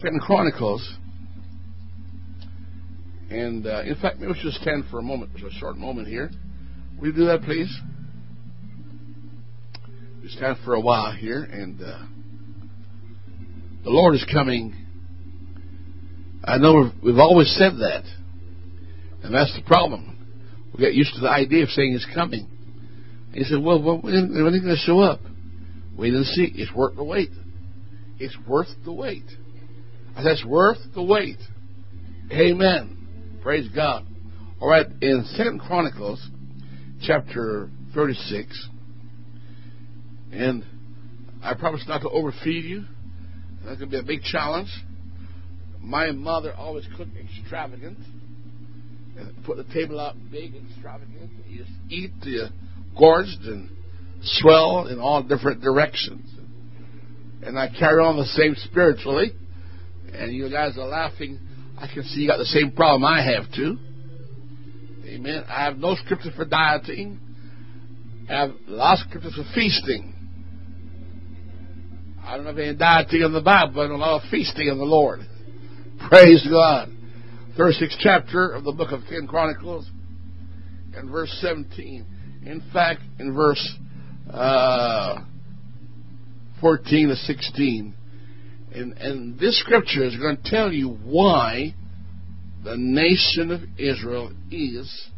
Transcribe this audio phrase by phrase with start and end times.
[0.00, 0.94] Second Chronicles.
[3.30, 6.06] And uh, in fact, maybe we should stand for a moment, just a short moment
[6.06, 6.30] here.
[7.00, 7.68] Will you do that, please?
[10.22, 12.04] We stand for a while here, and uh,
[13.82, 14.72] the Lord is coming.
[16.44, 18.04] I know we've, we've always said that,
[19.24, 20.16] and that's the problem.
[20.74, 22.48] We get used to the idea of saying He's coming.
[23.32, 25.18] And he said, "Well, when, when are they going to show up?
[25.96, 26.52] Wait and see.
[26.54, 27.30] It's worth the wait.
[28.20, 29.24] It's worth the wait."
[30.22, 31.38] That's worth the wait.
[32.32, 33.38] Amen.
[33.42, 34.04] Praise God.
[34.60, 36.20] All right, in Second Chronicles,
[37.02, 38.68] chapter thirty-six,
[40.32, 40.64] and
[41.42, 42.84] I promise not to overfeed you.
[43.64, 44.68] That's going to be a big challenge.
[45.80, 47.98] My mother always cooked extravagant,
[49.16, 51.30] and put the table out big, extravagant.
[51.46, 52.50] You just eat the
[52.98, 53.70] gorged and
[54.22, 56.28] swell in all different directions.
[57.42, 59.30] And I carry on the same spiritually
[60.14, 61.38] and you guys are laughing.
[61.76, 63.78] I can see you got the same problem I have too.
[65.06, 65.44] Amen.
[65.48, 67.20] I have no scripture for dieting.
[68.28, 70.14] I have lots of scriptures for feasting.
[72.22, 74.84] I don't have any dieting in the Bible, but a lot of feasting in the
[74.84, 75.20] Lord.
[76.08, 76.90] Praise God.
[77.58, 79.88] 36th chapter of the book of Second Chronicles
[80.94, 82.06] and verse 17.
[82.44, 83.76] In fact, in verse
[84.30, 85.24] uh,
[86.60, 87.94] 14 to 16,
[88.78, 91.74] and, and this scripture is going to tell you why
[92.64, 95.08] the nation of Israel is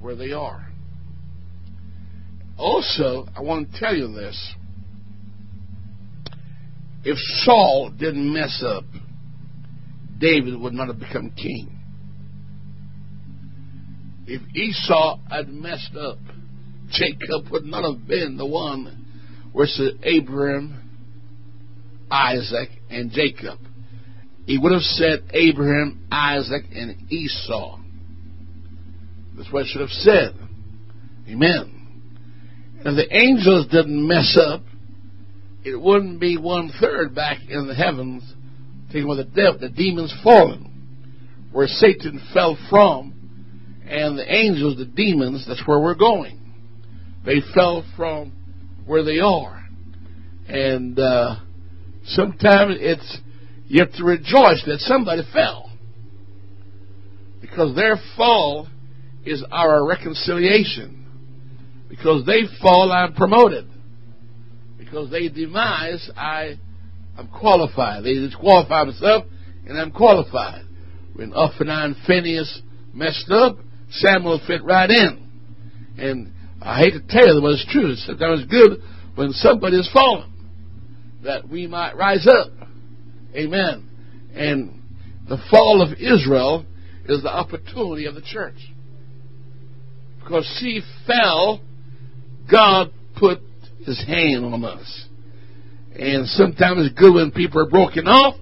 [0.00, 0.68] where they are.
[2.58, 4.54] Also, I want to tell you this.
[7.04, 8.84] If Saul didn't mess up,
[10.18, 11.78] David would not have become king.
[14.26, 16.18] If Esau had messed up,
[16.90, 19.06] Jacob would not have been the one
[19.52, 20.81] where said Abraham
[22.12, 23.58] Isaac, and Jacob.
[24.44, 27.78] He would have said Abraham, Isaac, and Esau.
[29.36, 30.34] That's what it should have said.
[31.28, 31.82] Amen.
[32.84, 34.62] And if the angels didn't mess up,
[35.64, 38.24] it wouldn't be one third back in the heavens,
[38.88, 43.14] taking with the devil, the demons fallen, where Satan fell from,
[43.88, 46.40] and the angels, the demons, that's where we're going.
[47.24, 48.32] They fell from
[48.84, 49.64] where they are.
[50.48, 51.36] And, uh,
[52.04, 53.18] Sometimes it's
[53.66, 55.70] you have to rejoice that somebody fell.
[57.40, 58.68] Because their fall
[59.24, 61.06] is our reconciliation.
[61.88, 63.68] Because they fall, I'm promoted.
[64.78, 66.58] Because they demise, I
[67.18, 68.04] am qualified.
[68.04, 69.26] They disqualify themselves,
[69.66, 70.64] and I'm qualified.
[71.14, 73.56] When Ophaniah and Phinehas messed up,
[73.90, 75.30] Samuel fit right in.
[75.98, 77.94] And I hate to tell you, but it's true.
[77.96, 78.82] Sometimes it's good
[79.14, 80.31] when somebody is fallen
[81.24, 82.52] that we might rise up.
[83.34, 83.88] Amen.
[84.34, 84.82] And
[85.28, 86.64] the fall of Israel
[87.06, 88.56] is the opportunity of the church.
[90.20, 91.60] Because she fell,
[92.50, 93.40] God put
[93.84, 95.06] his hand on us.
[95.94, 98.36] And sometimes it's good when people are broken off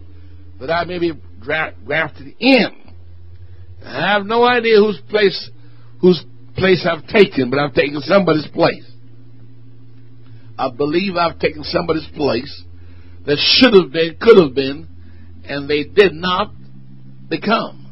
[0.61, 2.69] that I may be grafted in.
[3.85, 5.51] I have no idea whose place
[6.01, 6.23] whose
[6.57, 8.85] place I've taken, but I've taken somebody's place.
[10.59, 12.63] I believe I've taken somebody's place
[13.27, 14.89] that should have been, could have been,
[15.45, 16.53] and they did not
[17.29, 17.87] become.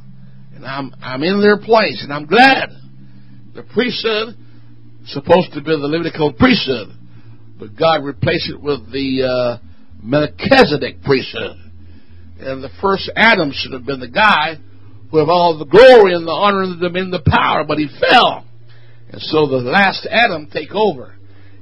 [0.55, 2.71] And I'm I'm in their place, and I'm glad.
[3.55, 4.37] The priesthood
[5.06, 6.88] supposed to be the Levitical priesthood,
[7.59, 9.67] but God replaced it with the uh,
[10.03, 11.56] Melchizedek priesthood.
[12.41, 14.59] And the first Adam should have been the guy
[15.11, 17.88] who have all the glory and the honor and the, and the power, but he
[18.00, 18.44] fell.
[19.11, 21.17] And so the last Adam take over.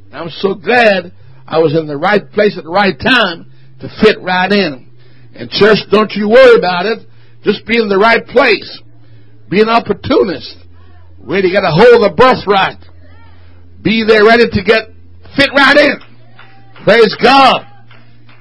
[0.06, 1.12] And I'm so glad
[1.46, 3.52] I was in the right place at the right time
[3.86, 4.90] to fit right in.
[5.34, 7.06] And church, don't you worry about it.
[7.42, 8.82] Just be in the right place.
[9.48, 10.56] Be an opportunist.
[11.18, 12.82] Ready, to get a hold of the birthright.
[13.82, 14.90] Be there ready to get
[15.36, 15.96] fit right in.
[16.84, 17.66] Praise God.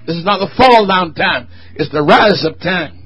[0.07, 1.47] This is not the fall down time.
[1.75, 3.05] It's the rise up time.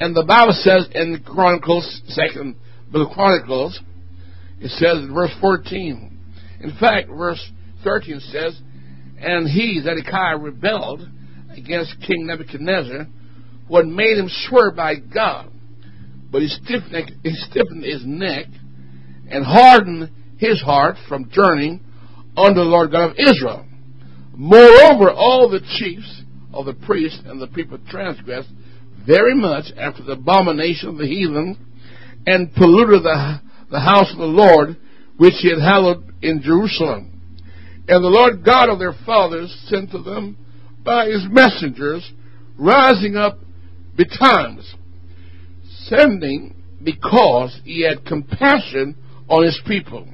[0.00, 2.56] And the Bible says in Chronicles, second
[2.90, 3.80] book of Chronicles,
[4.60, 6.18] it says in verse 14.
[6.60, 7.50] In fact, verse
[7.84, 8.60] 13 says,
[9.20, 11.08] And he, Zedekiah, rebelled
[11.56, 13.06] against King Nebuchadnezzar,
[13.68, 15.50] who had made him swear by God.
[16.30, 18.46] But he stiffened, he stiffened his neck
[19.30, 21.80] and hardened his heart from journeying
[22.36, 23.66] unto the Lord God of Israel.
[24.34, 26.22] Moreover, all the chiefs
[26.52, 28.48] of the priests and the people transgressed
[29.06, 31.56] very much after the abomination of the heathen
[32.26, 33.40] and polluted the,
[33.70, 34.76] the house of the Lord
[35.16, 37.20] which he had hallowed in Jerusalem.
[37.88, 40.36] And the Lord God of their fathers sent to them
[40.84, 42.10] by his messengers,
[42.58, 43.38] rising up
[43.96, 44.74] betimes,
[45.86, 48.96] sending because he had compassion
[49.28, 50.08] on his people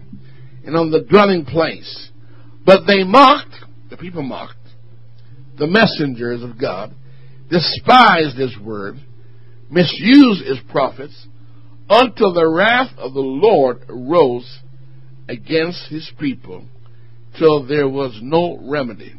[0.65, 2.11] and on the dwelling place.
[2.65, 3.55] But they mocked,
[3.91, 4.57] the people mocked,
[5.59, 6.95] the messengers of God,
[7.51, 8.97] despised his word,
[9.71, 11.27] misused his prophets,
[11.89, 14.61] until the wrath of the Lord arose
[15.29, 16.67] against his people,
[17.39, 19.15] till there was no remedy.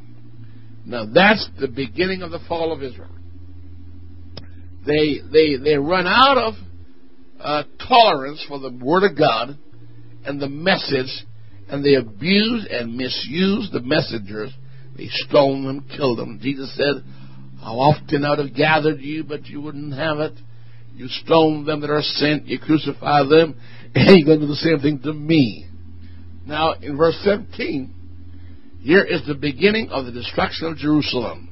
[0.90, 3.12] Now that's the beginning of the fall of Israel.
[4.88, 6.54] They they they run out of
[7.40, 9.56] uh, tolerance for the word of God
[10.26, 11.26] and the message,
[11.70, 14.52] and they abuse and misuse the messengers.
[14.98, 16.40] They stone them, kill them.
[16.42, 17.04] Jesus said,
[17.62, 20.34] "How often I would have gathered you, but you wouldn't have it."
[20.96, 23.56] You stone them that are sent, you crucify them,
[23.96, 25.68] and you're going to do the same thing to me.
[26.48, 27.94] Now, in verse 17,
[28.82, 31.50] here is the beginning of the destruction of Jerusalem.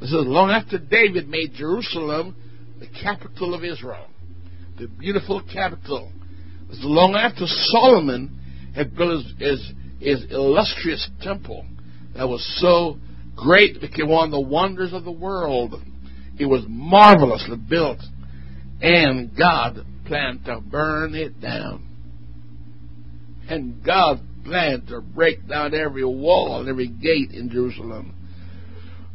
[0.00, 2.36] This is long after David made Jerusalem
[2.78, 4.06] the capital of Israel,
[4.78, 6.12] the beautiful capital.
[6.68, 8.40] This is long after Solomon
[8.74, 11.64] had built his, his, his illustrious temple
[12.14, 12.98] that was so
[13.36, 15.74] great, it became one of the wonders of the world.
[16.38, 18.00] It was marvelously built
[18.80, 21.88] and God planned to burn it down.
[23.48, 28.14] And God planned to break down every wall and every gate in Jerusalem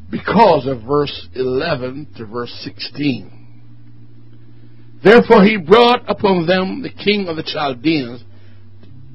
[0.10, 3.38] because of verse 11 to verse 16.
[5.04, 8.24] Therefore he brought upon them the king of the Chaldeans,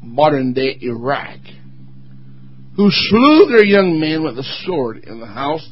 [0.02, 1.38] modern day Iraq,
[2.76, 5.68] who slew their young men with the sword in the house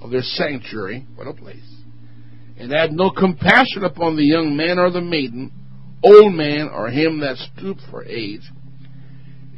[0.00, 1.06] of their sanctuary.
[1.16, 1.78] What a place
[2.58, 5.52] and had no compassion upon the young man or the maiden,
[6.02, 8.42] old man or him that stooped for age.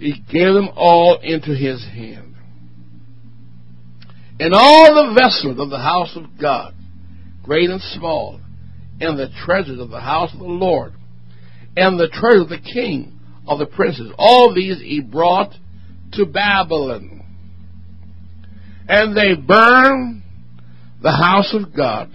[0.01, 2.35] He gave them all into his hand.
[4.41, 6.73] And all the vessels of the house of God,
[7.43, 8.41] great and small,
[8.99, 10.95] and the treasures of the house of the Lord,
[11.77, 15.53] and the treasure of the king of the princes, all these he brought
[16.13, 17.23] to Babylon.
[18.89, 20.23] And they burned
[21.03, 22.11] the house of God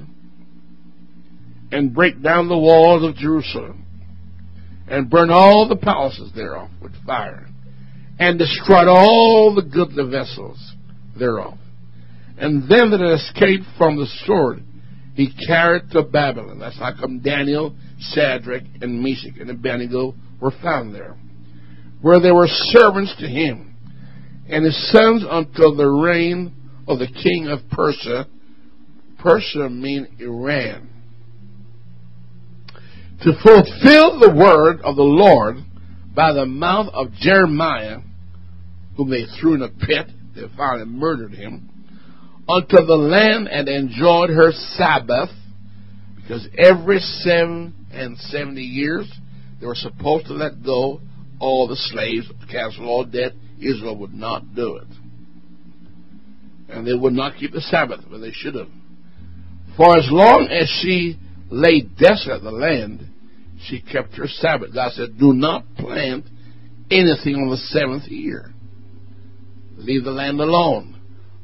[1.72, 3.86] and break down the walls of Jerusalem,
[4.88, 7.48] and burn all the palaces thereof with fire,
[8.20, 10.74] and destroyed all the goodly vessels
[11.18, 11.58] thereof.
[12.38, 14.62] And them that escaped from the sword
[15.16, 16.60] he carried to Babylon.
[16.60, 21.16] That's how come Daniel, Shadrach, and Meshach and Abednego were found there,
[22.02, 23.76] where they were servants to him,
[24.50, 26.54] and his sons until the reign
[26.88, 28.28] of the king of Persia.
[29.20, 30.90] Persia mean Iran
[33.22, 35.58] to fulfill the word of the Lord
[36.16, 38.00] by the mouth of Jeremiah,
[38.96, 41.70] whom they threw in a pit, they and murdered him,
[42.48, 45.30] until the land had enjoyed her Sabbath,
[46.16, 49.12] because every seven and seventy years
[49.60, 51.02] they were supposed to let go
[51.40, 53.34] all the slaves, cancel all debt.
[53.60, 54.88] Israel would not do it.
[56.70, 58.68] And they would not keep the Sabbath, but they should have.
[59.78, 61.18] For as long as she
[61.50, 63.08] lay desolate the land,
[63.68, 64.74] she kept her Sabbath.
[64.74, 66.26] God said, Do not plant
[66.92, 68.54] anything on the seventh year.
[69.78, 70.94] Leave the land alone.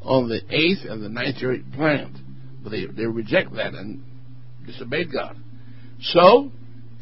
[0.04, 2.18] On the eighth and the ninth year, plant.
[2.64, 4.04] But they, they reject that and
[4.66, 5.38] disobeyed God.
[6.02, 6.52] So,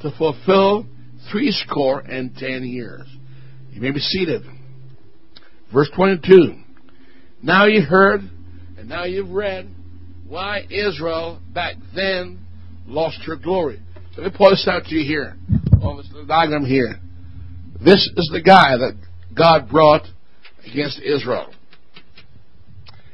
[0.01, 0.85] to fulfill
[1.31, 3.07] three score and ten years.
[3.71, 4.43] You may be seated.
[5.73, 6.55] Verse 22.
[7.41, 8.21] Now you heard,
[8.77, 9.69] and now you've read,
[10.27, 12.39] why Israel back then
[12.85, 13.79] lost her glory.
[14.19, 15.37] Let me point this out to you here
[15.81, 16.99] on this diagram here.
[17.81, 18.97] This is the guy that
[19.33, 20.05] God brought
[20.69, 21.53] against Israel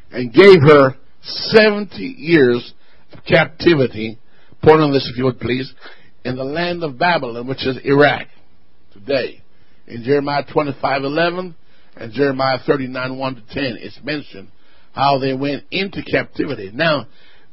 [0.10, 2.74] and gave her 70 years
[3.14, 4.18] of captivity.
[4.64, 5.72] Point on this, if you would please,
[6.24, 8.26] in the land of Babylon, which is Iraq
[8.92, 9.44] today.
[9.86, 11.54] In Jeremiah 25:11
[11.98, 14.48] and Jeremiah 39:1 to 10, it's mentioned
[14.94, 16.72] how they went into captivity.
[16.74, 17.06] Now,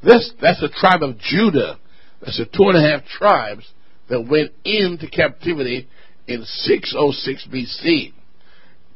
[0.02, 1.78] this that's the tribe of Judah
[2.22, 3.68] that's the two and a half tribes
[4.08, 5.88] that went into captivity
[6.28, 8.12] in 606 BC.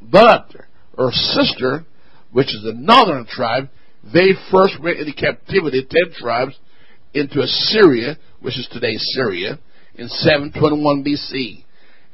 [0.00, 0.54] But
[0.96, 1.84] her sister,
[2.32, 3.68] which is the northern tribe,
[4.04, 6.56] they first went into captivity, ten tribes,
[7.14, 9.58] into Assyria, which is today Syria,
[9.96, 11.64] in 721 BC.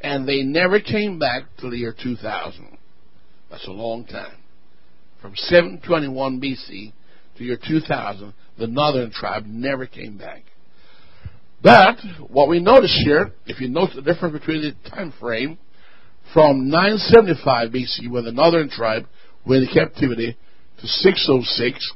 [0.01, 2.79] And they never came back till the year 2000.
[3.51, 4.39] That's a long time.
[5.21, 6.93] From 721 BC
[7.37, 10.43] to year 2000, the northern tribe never came back.
[11.63, 15.59] But what we notice here, if you note the difference between the time frame
[16.35, 19.07] from 975 BC, when the northern tribe
[19.47, 20.37] went into captivity,
[20.81, 21.93] to 606,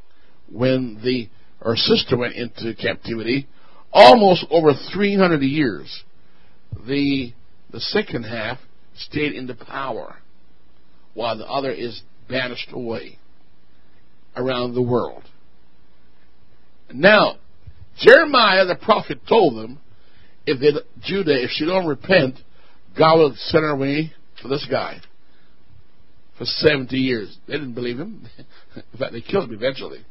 [0.52, 1.28] when the
[1.62, 3.48] our sister went into captivity,
[3.92, 6.04] almost over 300 years,
[6.86, 7.32] the,
[7.72, 8.58] the second half
[8.94, 10.16] stayed in the power,
[11.14, 13.18] while the other is banished away
[14.36, 15.24] around the world.
[16.92, 17.36] Now,
[17.98, 19.78] Jeremiah the prophet told them,
[20.46, 22.38] if they, Judah, if she don't repent,
[22.96, 25.00] God will send her away for this guy
[26.38, 27.36] for 70 years.
[27.46, 28.28] They didn't believe him.
[28.76, 30.04] In fact, they killed him eventually.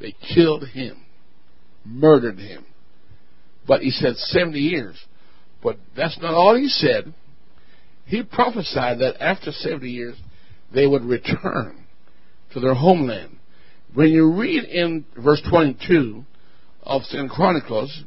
[0.00, 1.04] They killed him,
[1.84, 2.64] murdered him.
[3.66, 4.96] But he said 70 years.
[5.62, 7.12] But that's not all he said.
[8.06, 10.16] He prophesied that after 70 years,
[10.74, 11.84] they would return
[12.52, 13.36] to their homeland.
[13.92, 16.24] When you read in verse 22
[16.82, 18.04] of Second Chronicles,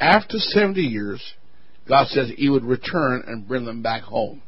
[0.00, 1.22] after 70 years,
[1.88, 4.42] God says he would return and bring them back home.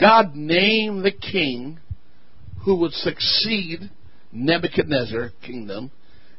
[0.00, 1.78] God named the king
[2.64, 3.90] who would succeed
[4.32, 5.90] Nebuchadnezzar kingdom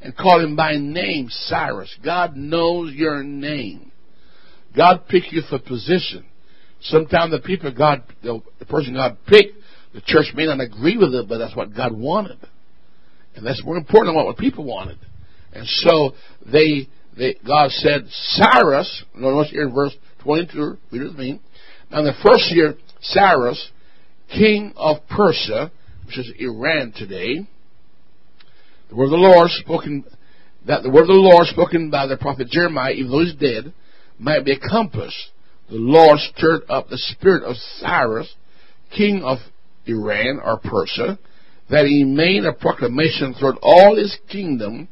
[0.02, 1.96] and called him by name Cyrus.
[2.04, 3.92] God knows your name.
[4.76, 6.26] God picked you for position.
[6.82, 9.56] Sometimes the people God, the, person God picked,
[9.94, 12.38] the church may not agree with it, but that's what God wanted.
[13.36, 15.00] And that's more important than what people wanted.
[15.54, 16.12] And so
[16.46, 16.88] they,
[17.18, 21.40] they God said, Cyrus, notice here in verse 22, read it with me.
[21.92, 23.72] Now, in the first year, Cyrus,
[24.30, 25.72] king of Persia,
[26.06, 27.48] which is Iran today,
[28.90, 30.06] the word of the Lord spoken,
[30.66, 33.74] that the word of the Lord spoken by the prophet Jeremiah, even though he's dead,
[34.18, 35.32] might be accomplished.
[35.70, 38.34] The Lord stirred up the spirit of Cyrus,
[38.96, 39.40] king of
[39.86, 41.20] Iran or Persia,
[41.70, 44.88] that he made a proclamation throughout all his kingdom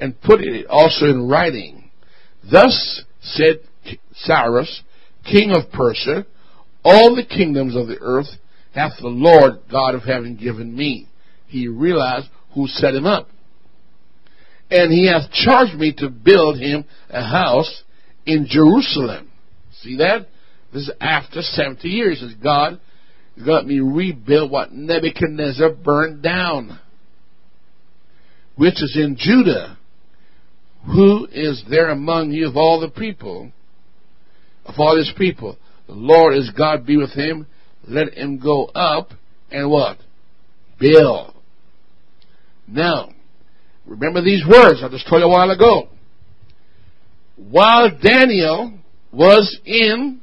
[0.00, 1.90] and put it also in writing.
[2.50, 3.60] Thus said
[4.14, 4.82] Cyrus,
[5.24, 6.26] king of Persia,
[6.84, 8.28] all the kingdoms of the earth
[8.74, 11.08] hath the Lord God of heaven given me.
[11.46, 13.28] He realized who set him up.
[14.70, 17.82] And he hath charged me to build him a house
[18.26, 19.30] in Jerusalem.
[19.80, 20.28] See that?
[20.72, 22.20] This is after 70 years.
[22.20, 22.78] Says God
[23.40, 26.78] let me rebuild what Nebuchadnezzar burned down,
[28.56, 29.77] which is in Judah.
[30.94, 33.52] Who is there among you of all the people,
[34.64, 35.58] of all his people?
[35.86, 37.46] The Lord is God be with him.
[37.86, 39.10] Let him go up
[39.50, 39.98] and what?
[40.80, 41.34] Build.
[42.66, 43.10] Now,
[43.86, 45.88] remember these words I just told you a while ago.
[47.36, 48.78] While Daniel
[49.12, 50.20] was in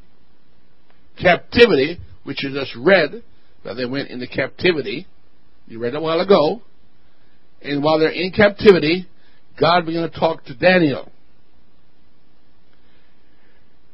[1.22, 3.24] captivity, which you just read,
[3.64, 5.08] that they went into captivity,
[5.68, 6.62] you read a while ago,
[7.62, 9.08] and while they're in captivity,
[9.60, 11.12] God began to talk to Daniel.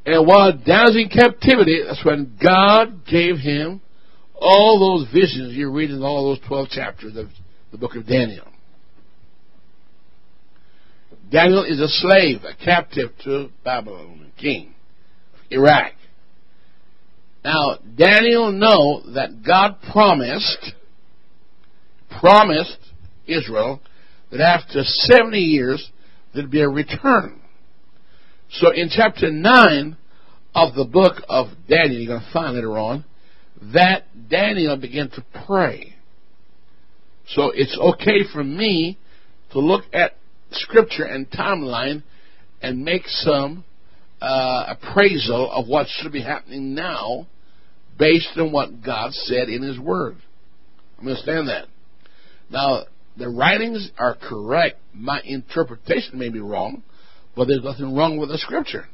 [0.05, 3.81] And while Daniel's in captivity, that's when God gave him
[4.33, 7.27] all those visions you read in all those 12 chapters of
[7.71, 8.47] the book of Daniel.
[11.31, 14.73] Daniel is a slave, a captive to Babylon, king,
[15.33, 15.93] of Iraq.
[17.45, 20.73] Now, Daniel know that God promised,
[22.19, 22.77] promised
[23.27, 23.79] Israel
[24.31, 25.91] that after 70 years
[26.33, 27.41] there'd be a return.
[28.51, 29.97] So in chapter 9
[30.53, 33.05] of the book of Daniel, you're going to find later on,
[33.73, 35.95] that Daniel began to pray.
[37.27, 38.97] So it's okay for me
[39.51, 40.17] to look at
[40.51, 42.03] scripture and timeline
[42.61, 43.63] and make some
[44.21, 47.27] uh, appraisal of what should be happening now
[47.97, 50.17] based on what God said in His Word.
[50.99, 51.67] Understand that.
[52.49, 52.83] Now,
[53.17, 54.77] the writings are correct.
[54.93, 56.83] My interpretation may be wrong,
[57.35, 58.87] but there's nothing wrong with the scripture.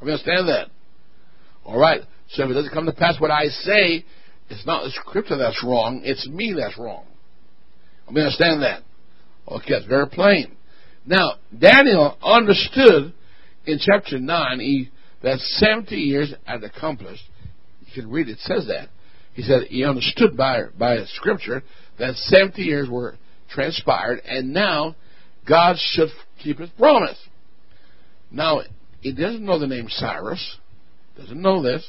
[0.00, 0.68] I understand that.
[1.64, 2.02] All right.
[2.30, 4.04] So if it doesn't come to pass what I say,
[4.48, 7.04] it's not the scripture that's wrong, it's me that's wrong.
[8.06, 8.82] I understand that.
[9.48, 10.56] Okay, it's very plain.
[11.06, 13.12] Now, Daniel understood
[13.66, 14.90] in chapter 9 he,
[15.22, 17.22] that 70 years had accomplished.
[17.80, 18.88] You can read it, it says that.
[19.34, 21.62] He said he understood by, by scripture
[21.98, 23.16] that 70 years were
[23.52, 24.96] transpired and now
[25.48, 26.08] God should
[26.42, 27.18] keep his promise.
[28.30, 28.62] Now,
[29.00, 30.56] he doesn't know the name Cyrus,
[31.16, 31.88] doesn't know this,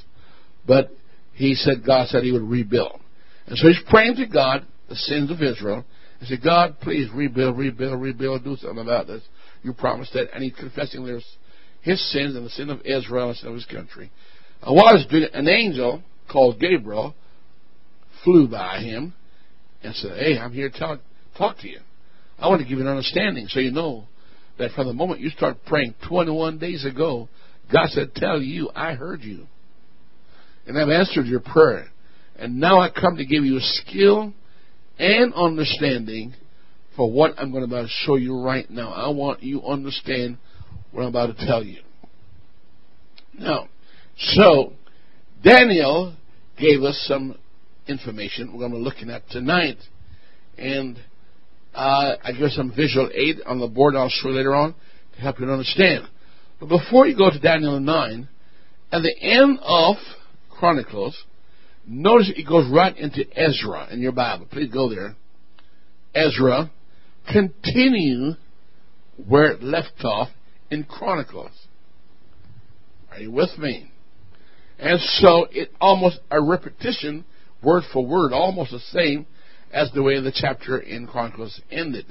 [0.67, 0.91] but
[1.34, 3.00] he said God said he would rebuild.
[3.48, 5.86] And so he's praying to God the sins of Israel
[6.20, 9.22] and said, God, please rebuild, rebuild, rebuild, do something about this.
[9.62, 10.34] You promised that.
[10.34, 11.25] And he's confessing there's
[11.82, 14.12] his sins and the sin of Israel and the sin of his country.
[14.62, 16.01] And while he's doing it, an angel
[16.32, 17.13] called Gabriel
[18.24, 19.13] flew by him
[19.84, 21.00] and said, Hey, I'm here to talk,
[21.38, 21.80] talk to you.
[22.40, 24.06] I want to give you an understanding so you know
[24.58, 27.30] that from the moment you start praying 21 days ago,
[27.72, 29.48] God said, Tell you, I heard you.
[30.68, 31.88] And I've answered your prayer.
[32.36, 34.34] And now I come to give you a skill
[34.98, 36.34] and understanding
[36.96, 38.92] for what I'm going to show you right now.
[38.92, 40.38] I want you to understand
[40.92, 41.82] what I'm about to tell you.
[43.38, 43.68] Now,
[44.18, 44.74] so
[45.44, 46.16] Daniel
[46.60, 47.36] gave us some
[47.88, 49.78] information we're going to be looking at tonight,
[50.58, 50.98] and
[51.74, 54.75] uh, I give some visual aid on the board I'll show later on
[55.15, 56.08] to help you understand.
[56.60, 58.27] But before you go to Daniel 9,
[58.92, 59.96] at the end of
[60.50, 61.18] Chronicles,
[61.88, 64.48] notice it goes right into Ezra in your Bible.
[64.51, 65.15] Please go there.
[66.13, 66.72] Ezra,
[67.32, 68.34] continue
[69.27, 70.30] where it left off
[70.70, 71.51] in Chronicles.
[73.12, 73.92] Are you with me?
[74.80, 77.25] And so it almost a repetition,
[77.62, 79.25] word for word, almost the same
[79.74, 82.06] as the way the chapter in Chronicles ended.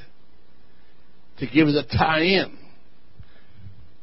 [1.38, 2.58] To give a tie in.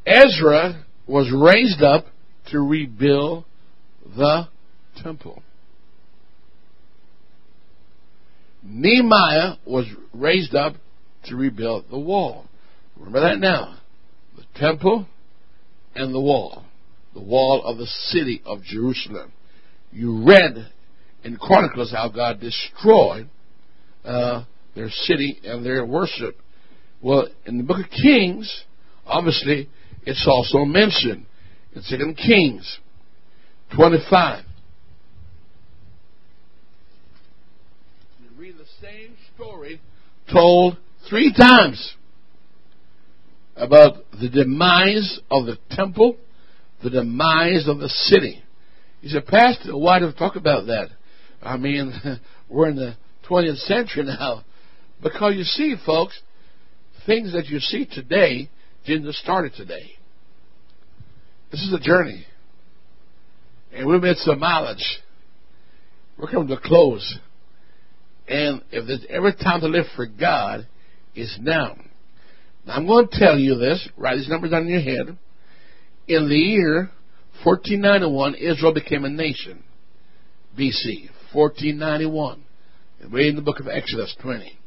[0.06, 2.06] Ezra was raised up
[2.52, 3.44] to rebuild
[4.16, 4.48] the
[5.04, 5.44] temple.
[8.64, 10.76] Nehemiah was raised up
[11.26, 12.46] to rebuild the wall.
[12.98, 13.78] Remember that now.
[14.38, 15.06] The temple
[15.96, 16.66] and the wall.
[17.14, 19.32] The wall of the city of Jerusalem.
[19.92, 20.72] You read
[21.24, 23.30] in Chronicles how God destroyed
[24.06, 24.44] uh,
[24.76, 26.38] their city and their worship.
[27.02, 28.64] Well, in the book of Kings,
[29.06, 29.70] obviously,
[30.04, 31.26] it's also mentioned
[31.74, 32.80] It's in Kings
[33.76, 34.44] 25.
[38.22, 39.80] You read the same story
[40.32, 40.78] told
[41.10, 41.96] three times
[43.56, 46.18] about the demise of the temple,
[46.84, 48.42] the demise of the city.
[49.02, 50.90] He said, Pastor, why do we talk about that?
[51.42, 51.94] I mean,
[52.50, 52.96] we're in the
[53.30, 54.44] 20th century now.
[55.02, 56.20] Because you see, folks,
[57.06, 58.50] things that you see today
[58.86, 59.92] didn't start today.
[61.52, 62.26] This is a journey.
[63.74, 65.00] And we've made some mileage.
[66.18, 67.18] We're coming to a close.
[68.28, 70.68] And if there's ever time to live for God,
[71.16, 71.78] it's now.
[72.66, 72.76] now.
[72.76, 73.88] I'm going to tell you this.
[73.98, 75.18] Write these numbers down in your head.
[76.08, 76.90] In the year
[77.44, 79.64] 1491, Israel became a nation.
[80.58, 81.10] BC.
[81.34, 82.44] 1491.
[83.08, 84.60] Read in the book of Exodus 20.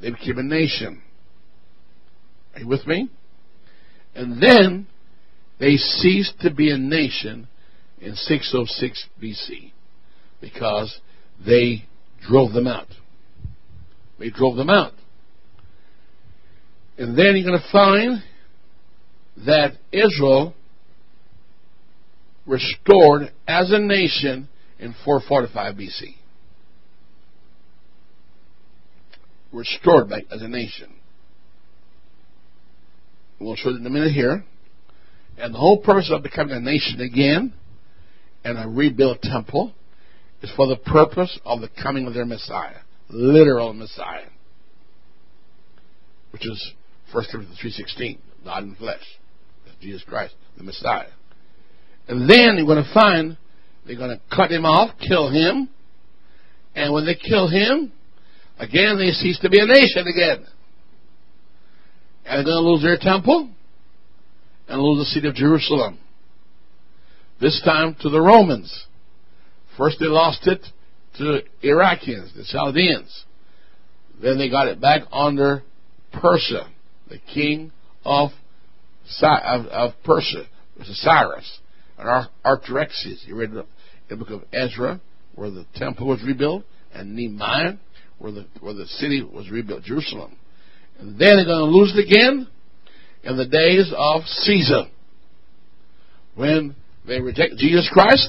[0.00, 1.02] They became a nation.
[2.54, 3.08] Are you with me?
[4.14, 4.86] And then
[5.58, 7.48] they ceased to be a nation
[8.00, 9.72] in 606 BC
[10.40, 11.00] because
[11.44, 11.84] they
[12.26, 12.88] drove them out.
[14.18, 14.92] They drove them out.
[16.98, 18.22] And then you're going to find
[19.46, 20.54] that Israel
[22.46, 26.19] restored as a nation in 445 BC.
[29.52, 30.94] Restored back as a nation.
[33.40, 34.44] We'll show it in a minute here.
[35.38, 37.54] And the whole purpose of becoming a nation again
[38.44, 39.72] and a rebuilt temple
[40.42, 44.28] is for the purpose of the coming of their Messiah, literal Messiah,
[46.32, 46.72] which is
[47.12, 49.02] 1 Timothy 3.16, God in flesh.
[49.80, 51.08] Jesus Christ, the Messiah.
[52.06, 53.36] And then you're going to find
[53.86, 55.68] they're going to cut him off, kill him,
[56.74, 57.92] and when they kill him,
[58.60, 60.46] again they cease to be a nation again.
[62.26, 63.50] And they're going to lose their temple,
[64.68, 65.98] and lose the city of Jerusalem.
[67.40, 68.86] This time to the Romans.
[69.76, 70.64] First they lost it
[71.18, 73.24] to the Iraqians, the Chaldeans.
[74.22, 75.62] Then they got it back under
[76.12, 76.68] Persia,
[77.08, 77.72] the king
[78.04, 78.30] of,
[79.22, 80.44] of, of Persia.
[80.78, 81.58] Was Cyrus
[81.98, 83.24] and Artaxerxes.
[83.26, 83.50] You read
[84.08, 85.00] the book of Ezra
[85.34, 87.74] where the temple was rebuilt, and Nehemiah
[88.20, 90.36] where the where the city was rebuilt, Jerusalem.
[90.98, 92.46] And then they're going to lose it again
[93.24, 94.84] in the days of Caesar.
[96.34, 98.28] When they reject Jesus Christ,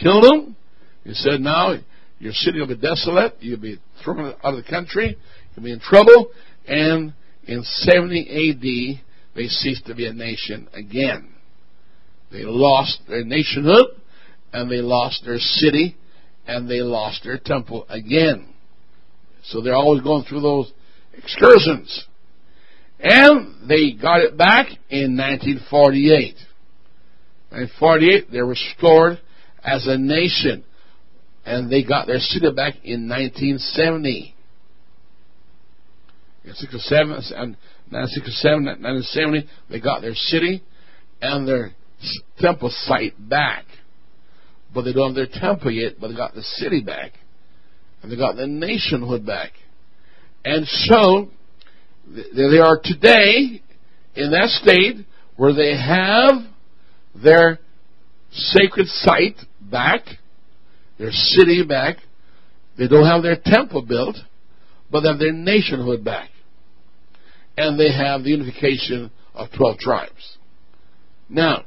[0.00, 0.56] killed him,
[1.04, 1.76] he said, now
[2.18, 5.16] your city will be desolate, you'll be thrown out of the country,
[5.54, 6.30] you'll be in trouble,
[6.66, 7.12] and
[7.44, 9.02] in 70 AD,
[9.34, 11.28] they ceased to be a nation again.
[12.32, 13.86] They lost their nationhood,
[14.52, 15.96] and they lost their city,
[16.46, 18.48] and they lost their temple again.
[19.44, 20.72] So they're always going through those
[21.16, 22.06] excursions.
[22.98, 26.36] And they got it back in 1948.
[27.52, 29.18] In 48, they restored
[29.64, 30.64] as a nation.
[31.44, 34.34] And they got their city back in 1970.
[36.44, 40.62] In 67, 1967, 1970, they got their city
[41.20, 41.72] and their
[42.38, 43.64] temple site back.
[44.72, 47.12] But they don't have their temple yet, but they got the city back.
[48.02, 49.52] And they got their nationhood back.
[50.44, 51.28] And so,
[52.08, 53.62] they are today
[54.14, 56.42] in that state where they have
[57.14, 57.58] their
[58.32, 60.00] sacred site back,
[60.98, 61.96] their city back.
[62.78, 64.16] They don't have their temple built,
[64.90, 66.30] but they have their nationhood back.
[67.56, 70.38] And they have the unification of 12 tribes.
[71.28, 71.64] Now,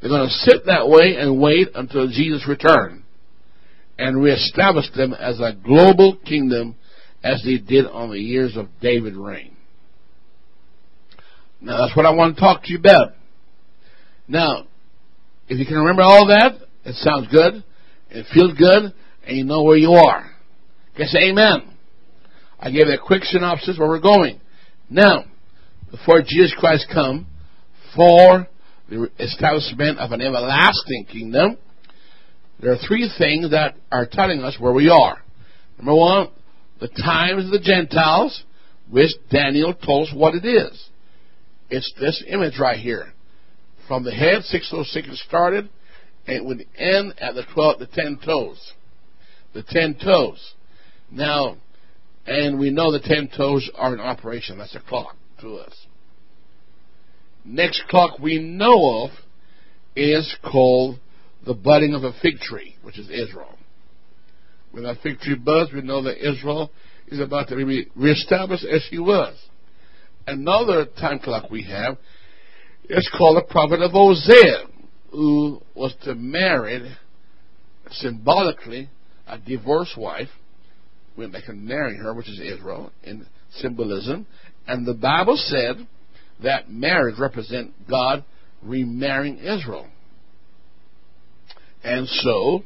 [0.00, 3.05] they're going to sit that way and wait until Jesus returns
[3.98, 6.76] and reestablish them as a global kingdom
[7.22, 9.56] as they did on the years of David's reign.
[11.60, 13.14] Now that's what I want to talk to you about.
[14.28, 14.66] Now,
[15.48, 17.64] if you can remember all that, it sounds good,
[18.10, 18.92] it feels good,
[19.26, 20.30] and you know where you are.
[20.96, 21.76] Say amen.
[22.58, 24.40] I gave a quick synopsis where we're going.
[24.88, 25.24] Now,
[25.90, 27.26] before Jesus Christ come
[27.94, 28.48] for
[28.88, 31.58] the establishment of an everlasting kingdom,
[32.60, 35.22] there are three things that are telling us where we are.
[35.78, 36.28] Number one,
[36.80, 38.44] the times of the Gentiles,
[38.90, 40.88] which Daniel told us what it is.
[41.68, 43.12] It's this image right here.
[43.88, 45.68] From the head, 606 it started,
[46.26, 48.72] and it would end at the 12, the 10 toes.
[49.52, 50.54] The 10 toes.
[51.10, 51.56] Now,
[52.26, 54.58] and we know the 10 toes are in operation.
[54.58, 55.86] That's a clock to us.
[57.44, 59.10] Next clock we know of
[59.94, 60.98] is called
[61.46, 63.56] the budding of a fig tree, which is Israel.
[64.72, 66.70] When that fig tree buds, we know that Israel
[67.08, 69.34] is about to be reestablished as she was.
[70.26, 71.96] Another time clock we have
[72.88, 74.64] is called the prophet of Hosea,
[75.12, 76.94] who was to marry,
[77.90, 78.90] symbolically,
[79.28, 80.28] a divorced wife,
[81.14, 84.26] when they can marry her, which is Israel, in symbolism.
[84.66, 85.86] And the Bible said
[86.42, 88.24] that marriage represents God
[88.62, 89.86] remarrying Israel.
[91.86, 92.64] And so,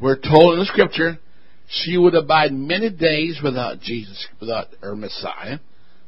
[0.00, 1.18] we're told in the scripture,
[1.68, 5.58] she would abide many days without Jesus, without her Messiah,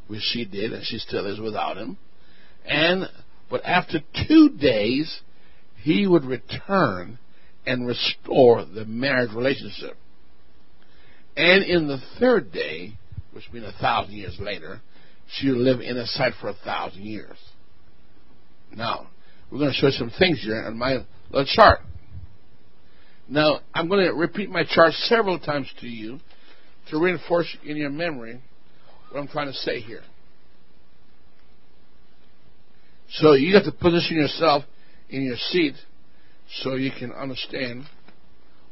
[0.06, 1.98] which she did, and she still is without him.
[2.64, 3.08] And,
[3.50, 5.22] but after two days,
[5.82, 7.18] he would return
[7.66, 9.96] and restore the marriage relationship.
[11.36, 12.92] And in the third day,
[13.32, 14.80] which means a thousand years later,
[15.32, 17.38] she would live in a sight for a thousand years.
[18.72, 19.08] Now,
[19.50, 20.98] we're going to show you some things here on my
[21.32, 21.80] little chart.
[23.28, 26.20] Now, I'm going to repeat my chart several times to you
[26.90, 28.40] to reinforce in your memory
[29.10, 30.02] what I'm trying to say here.
[33.10, 34.64] So you have to position yourself
[35.08, 35.74] in your seat
[36.62, 37.84] so you can understand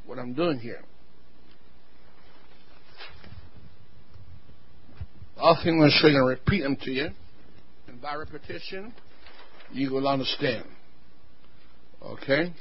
[0.07, 0.83] what I'm doing here.
[5.37, 7.09] All things I'm going to show you, going to repeat them to you.
[7.89, 8.95] And by repetition,
[9.73, 10.65] you will understand.
[12.03, 12.53] Okay?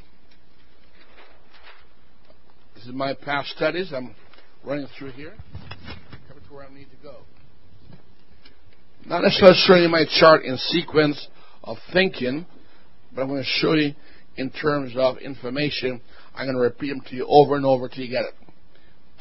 [2.83, 3.93] This is my past studies.
[3.95, 4.13] I'm
[4.65, 5.35] running through here,
[6.27, 7.19] coming to where I need to go.
[9.05, 11.29] Not necessarily my chart in sequence
[11.63, 12.45] of thinking,
[13.15, 13.93] but I'm going to show you
[14.35, 16.01] in terms of information.
[16.35, 18.33] I'm going to repeat them to you over and over till you get it.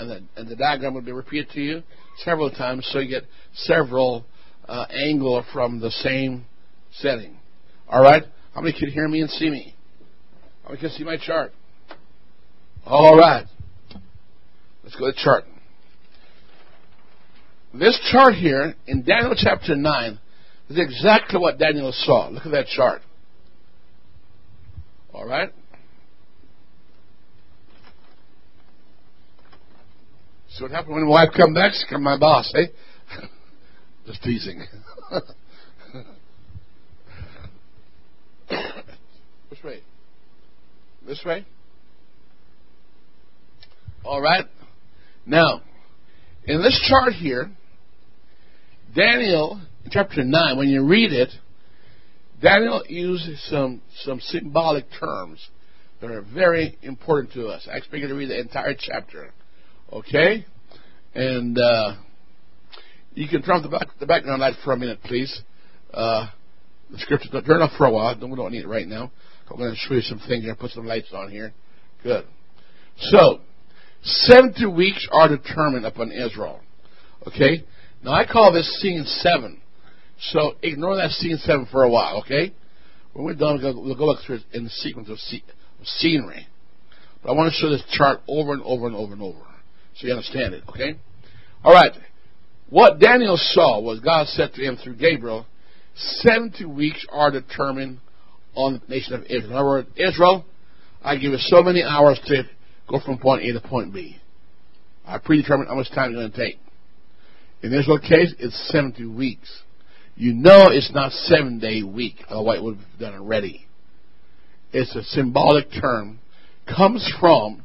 [0.00, 1.82] And the, and the diagram will be repeated to you
[2.24, 4.24] several times so you get several
[4.66, 6.46] uh, angles from the same
[6.94, 7.38] setting.
[7.88, 8.24] All right?
[8.56, 9.76] How many can hear me and see me?
[10.64, 11.52] How many can see my chart?
[12.84, 13.46] All right.
[14.82, 15.44] Let's go to the chart.
[17.74, 20.18] This chart here in Daniel chapter 9
[20.68, 22.28] is exactly what Daniel saw.
[22.28, 23.02] Look at that chart.
[25.14, 25.50] All right?
[30.50, 31.72] See what happened when my wife come back?
[31.72, 32.66] She come my boss, eh?
[34.06, 34.62] Just teasing.
[39.48, 39.80] Which way?
[41.06, 41.46] This way?
[44.04, 44.44] All right.
[45.26, 45.62] Now,
[46.44, 47.50] in this chart here,
[48.94, 51.30] Daniel, chapter 9, when you read it,
[52.42, 55.46] Daniel uses some, some symbolic terms
[56.00, 57.68] that are very important to us.
[57.72, 59.32] I expect you to read the entire chapter.
[59.92, 60.44] Okay?
[61.14, 61.94] And uh,
[63.14, 65.40] you can turn off the, back, the background light for a minute, please.
[65.94, 66.26] Uh,
[66.90, 68.14] the scripture, turn off for a while.
[68.14, 69.12] We don't need it right now.
[69.48, 70.54] I'm going to show you some things here.
[70.54, 71.52] Put some lights on here.
[72.02, 72.24] Good.
[72.98, 73.40] So,
[74.02, 76.60] 70 weeks are determined upon Israel.
[77.26, 77.64] Okay?
[78.04, 79.60] Now I call this scene 7.
[80.32, 82.52] So ignore that scene 7 for a while, okay?
[83.12, 85.18] When we're done, we'll go, back through it in the sequence of,
[85.84, 86.46] scenery.
[87.22, 89.40] But I want to show this chart over and over and over and over
[89.96, 90.94] so you understand it, okay?
[91.64, 91.92] Alright.
[92.70, 95.46] What Daniel saw was God said to him through Gabriel,
[95.94, 97.98] 70 weeks are determined
[98.54, 99.50] on the nation of Israel.
[99.50, 100.44] In other words, Israel,
[101.02, 102.44] I give you so many hours to
[102.92, 104.16] go from point A to point B.
[105.04, 106.60] I predetermine how much time it's going to take.
[107.62, 109.62] In Israel's case, it's 70 weeks.
[110.14, 113.66] You know it's not seven day week, otherwise it would have done already.
[114.72, 116.20] It's a symbolic term.
[116.66, 117.64] Comes from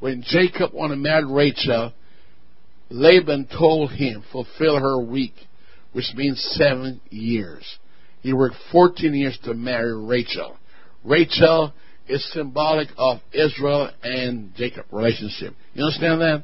[0.00, 1.92] when Jacob wanted to marry Rachel
[2.90, 5.34] Laban told him, fulfill her week,
[5.92, 7.64] which means seven years.
[8.20, 10.56] He worked 14 years to marry Rachel.
[11.02, 11.72] Rachel
[12.08, 15.54] is symbolic of Israel and Jacob relationship.
[15.72, 16.42] You understand that?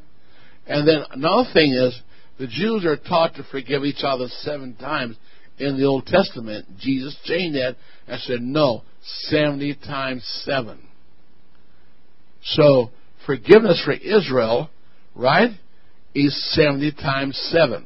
[0.66, 1.99] And then another thing is,
[2.38, 5.16] the Jews are taught to forgive each other seven times
[5.59, 6.66] in the Old Testament.
[6.79, 10.81] Jesus changed that and said, no, 70 times seven.
[12.42, 12.90] So,
[13.27, 14.70] forgiveness for Israel,
[15.14, 15.51] right,
[16.14, 17.85] is 70 times seven.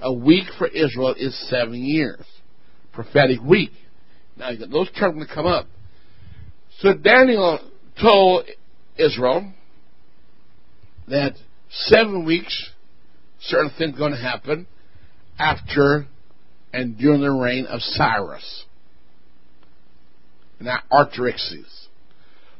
[0.00, 2.24] A week for Israel is seven years.
[2.92, 3.70] Prophetic week.
[4.36, 5.66] Now, those terms will come up.
[6.80, 7.60] So Daniel
[8.00, 8.46] told
[8.96, 9.52] Israel
[11.08, 11.34] that
[11.70, 12.70] seven weeks,
[13.40, 14.66] certain things going to happen
[15.38, 16.06] after
[16.72, 18.64] and during the reign of Cyrus.
[20.60, 21.88] Not Artaxerxes.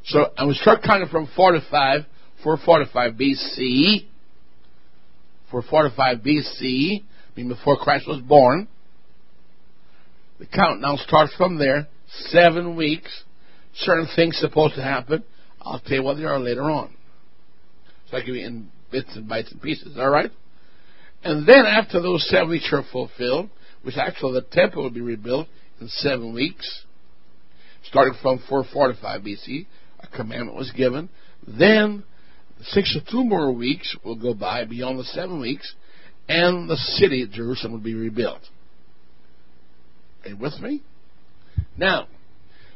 [0.04, 2.02] So I was start counting from 45,
[2.42, 4.06] 445 BC,
[5.50, 8.68] 445 BC, I mean before Christ was born.
[10.52, 11.88] The now starts from there.
[12.28, 13.24] Seven weeks.
[13.76, 15.24] Certain things supposed to happen.
[15.61, 16.94] I'll tell you what they are later on.
[18.11, 19.96] So I give you in bits and bites and pieces.
[19.98, 20.30] All right.
[21.22, 23.48] And then after those seven weeks are fulfilled,
[23.83, 25.48] which actually the temple will be rebuilt
[25.80, 26.85] in seven weeks,
[27.88, 29.66] starting from 445 BC,
[30.00, 31.09] a commandment was given.
[31.46, 32.04] Then
[32.62, 35.74] six or two more weeks will go by beyond the seven weeks,
[36.28, 38.42] and the city, of Jerusalem, will be rebuilt.
[40.24, 40.82] Are you with me?
[41.76, 42.06] Now,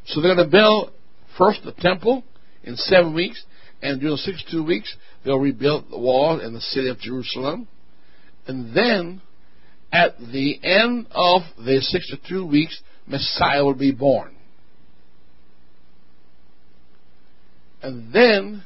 [0.06, 0.92] so they're going to build
[1.37, 2.24] first the temple
[2.64, 3.42] in seven weeks,
[3.82, 7.68] and during the 62 weeks, they'll rebuild the wall in the city of Jerusalem.
[8.46, 9.22] And then,
[9.92, 14.34] at the end of the 62 weeks, Messiah will be born.
[17.82, 18.64] And then,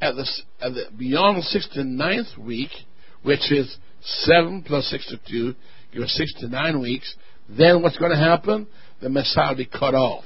[0.00, 0.26] at the,
[0.60, 2.70] at the beyond the 69th week,
[3.22, 5.54] which is 7 plus 62,
[5.92, 7.14] give us 69 weeks,
[7.56, 8.66] then what's going to happen?
[9.00, 10.24] The Messiah will be cut off.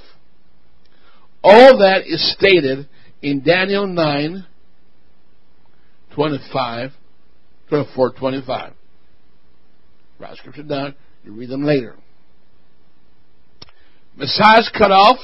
[1.42, 2.88] All that is stated
[3.22, 4.46] in Daniel 9,
[6.14, 6.90] 25,
[7.68, 8.72] 24, 25.
[10.18, 10.94] Write scripture down.
[11.24, 11.96] You read them later.
[14.16, 15.18] Messiah's cut off,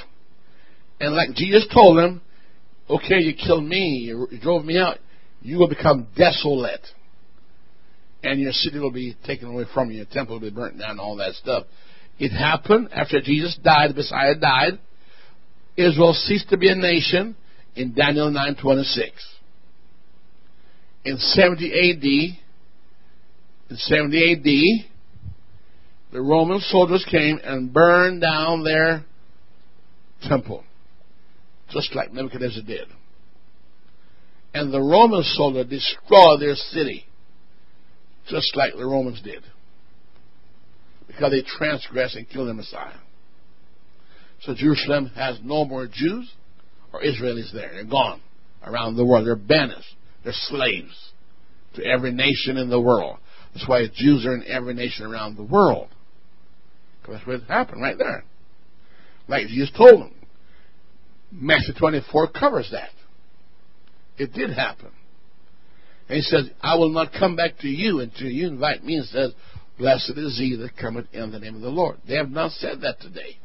[0.98, 2.20] and like Jesus told him,
[2.88, 4.98] okay, you killed me, you drove me out,
[5.42, 6.84] you will become desolate.
[8.22, 10.98] And your city will be taken away from you, your temple will be burnt down,
[10.98, 11.66] all that stuff.
[12.20, 14.78] It happened after Jesus died, Messiah died.
[15.74, 17.34] Israel ceased to be a nation
[17.74, 19.10] in Daniel 9:26.
[21.06, 22.04] In 70 AD,
[23.70, 24.86] in 70 AD,
[26.12, 29.06] the Roman soldiers came and burned down their
[30.28, 30.62] temple,
[31.70, 32.86] just like Nebuchadnezzar did.
[34.52, 37.06] And the Roman soldiers destroyed their city,
[38.28, 39.42] just like the Romans did
[41.10, 42.98] because they transgressed and killed the Messiah.
[44.42, 46.30] So Jerusalem has no more Jews
[46.92, 47.70] or Israelis there.
[47.72, 48.20] They're gone
[48.64, 49.26] around the world.
[49.26, 49.94] They're banished.
[50.24, 51.12] They're slaves
[51.74, 53.18] to every nation in the world.
[53.54, 55.88] That's why Jews are in every nation around the world.
[57.00, 58.24] Because that's what happened right there.
[59.28, 60.14] Like Jesus told them.
[61.32, 62.90] Matthew 24 covers that.
[64.16, 64.90] It did happen.
[66.08, 69.06] And he says, I will not come back to you until you invite me and
[69.06, 69.32] says,
[69.80, 71.96] Blessed is he that cometh in the name of the Lord.
[72.06, 73.38] They have not said that today.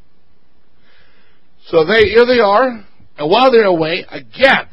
[1.67, 2.85] So they, here they are,
[3.17, 4.71] and while they're away, a gap.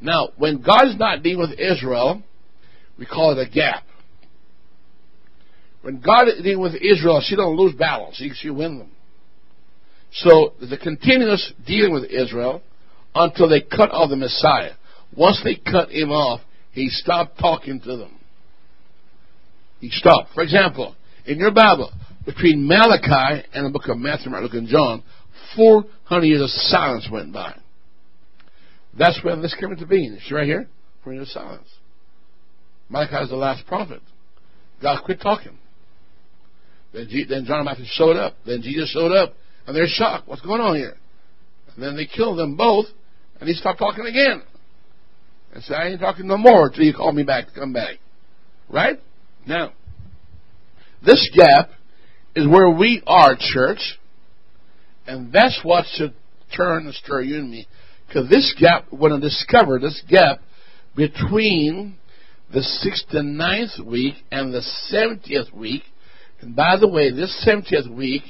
[0.00, 2.20] Now, when God is not dealing with Israel,
[2.98, 3.84] we call it a gap.
[5.82, 8.16] When God is dealing with Israel, she don't lose battles.
[8.16, 8.90] She, she win them.
[10.10, 12.60] So, the continuous dealing with Israel
[13.14, 14.72] until they cut off the Messiah.
[15.16, 16.40] Once they cut him off,
[16.72, 18.18] he stopped talking to them.
[19.78, 20.34] He stopped.
[20.34, 20.96] For example,
[21.26, 21.92] in your Bible,
[22.26, 25.02] between Malachi and the book of Matthew, Mark, Luke, and John,
[25.56, 27.58] 400 years of silence went by.
[28.98, 30.12] That's when this came into being.
[30.12, 30.68] It's right here.
[31.02, 31.68] 400 years of silence.
[32.88, 34.00] Malachi is the last prophet.
[34.82, 35.58] God quit talking.
[36.92, 38.34] Then, G- then John and Matthew showed up.
[38.46, 39.34] Then Jesus showed up,
[39.66, 40.28] and they're shocked.
[40.28, 40.96] What's going on here?
[41.74, 42.86] And then they killed them both,
[43.40, 44.42] and he stopped talking again.
[45.52, 47.96] And said, I ain't talking no more until you call me back to come back.
[48.68, 49.00] Right?
[49.46, 49.72] Now,
[51.04, 51.70] this gap
[52.34, 53.98] is where we are, church.
[55.06, 56.14] And that's what should
[56.56, 57.66] turn and stir you and me.
[58.06, 60.40] Because this gap, when I discover this gap
[60.96, 61.96] between
[62.52, 64.62] the 69th week and the
[64.92, 65.82] 70th week,
[66.40, 68.22] and by the way, this 70th week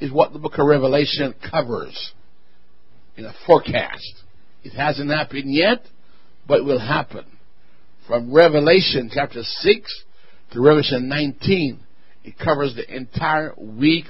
[0.00, 2.12] is what the book of Revelation covers
[3.16, 4.22] in a forecast.
[4.62, 5.82] It hasn't happened yet,
[6.46, 7.24] but it will happen.
[8.06, 10.04] from Revelation chapter 6
[10.52, 11.80] to Revelation 19.
[12.24, 14.06] It covers the entire week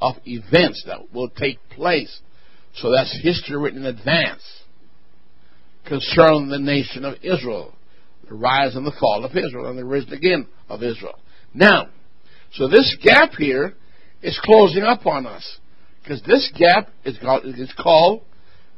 [0.00, 2.20] of events that will take place.
[2.74, 4.42] So that's history written in advance
[5.86, 7.74] concerning the nation of Israel,
[8.28, 11.18] the rise and the fall of Israel, and the rise again of Israel.
[11.54, 11.88] Now,
[12.52, 13.74] so this gap here
[14.22, 15.58] is closing up on us
[16.02, 18.22] because this gap is called, is called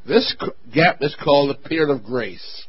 [0.06, 0.34] this
[0.72, 2.66] gap is called the period of grace.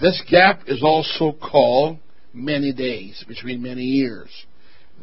[0.00, 1.98] This gap is also called
[2.32, 4.28] many days, between many years.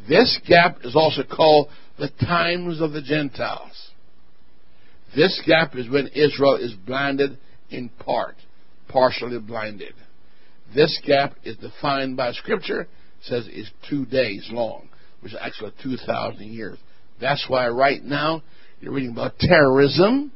[0.08, 3.90] This gap is also called the times of the Gentiles.
[5.14, 7.38] This gap is when Israel is blinded
[7.70, 8.36] in part,
[8.88, 9.94] partially blinded.
[10.74, 12.86] This gap is defined by Scripture,
[13.22, 14.88] says is two days long,
[15.20, 16.78] which is actually 2,000 years.
[17.20, 18.42] That's why right now
[18.80, 20.32] you're reading about terrorism,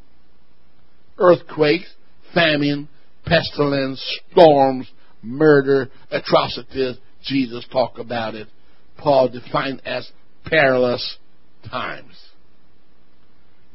[1.19, 1.93] earthquakes,
[2.33, 2.89] famine,
[3.27, 4.91] pestilence, storms,
[5.23, 6.97] murder, atrocities.
[7.23, 8.49] Jesus talked about it.
[8.99, 10.11] Paul defined as
[10.45, 11.19] perilous
[11.71, 12.15] times.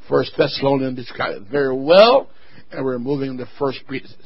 [0.10, 2.30] First Thessalonians described it very well,
[2.72, 3.80] and we're moving to First,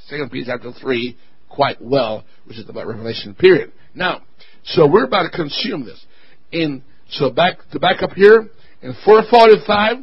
[0.07, 1.17] Second Peter chapter three
[1.49, 3.71] quite well, which is about Revelation period.
[3.95, 4.21] Now,
[4.63, 6.03] so we're about to consume this.
[6.51, 8.49] In so back to back up here
[8.81, 9.97] in 445,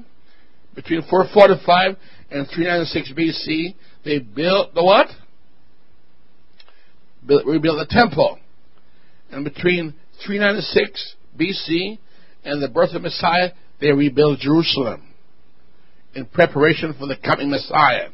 [0.74, 1.96] between 445
[2.30, 3.74] and 396 BC,
[4.04, 5.08] they built the what?
[7.26, 8.38] Built, rebuilt the temple.
[9.30, 11.98] And between 396 BC
[12.44, 15.02] and the birth of Messiah, they rebuilt Jerusalem
[16.14, 18.08] in preparation for the coming Messiah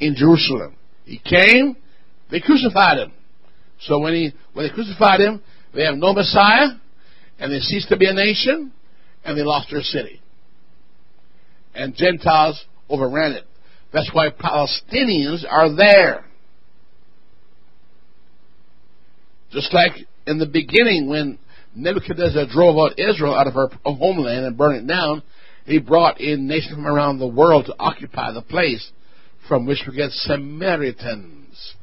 [0.00, 0.76] in Jerusalem.
[1.04, 1.76] He came,
[2.30, 3.12] they crucified him.
[3.80, 5.42] So when he when they crucified him,
[5.74, 6.68] they have no Messiah,
[7.38, 8.72] and they ceased to be a nation,
[9.24, 10.20] and they lost their city.
[11.74, 13.44] And Gentiles overran it.
[13.92, 16.24] That's why Palestinians are there.
[19.52, 19.92] Just like
[20.26, 21.38] in the beginning when
[21.74, 25.22] Nebuchadnezzar drove out Israel out of her homeland and burned it down,
[25.64, 28.90] he brought in nations from around the world to occupy the place
[29.48, 31.74] from which we get Samaritans.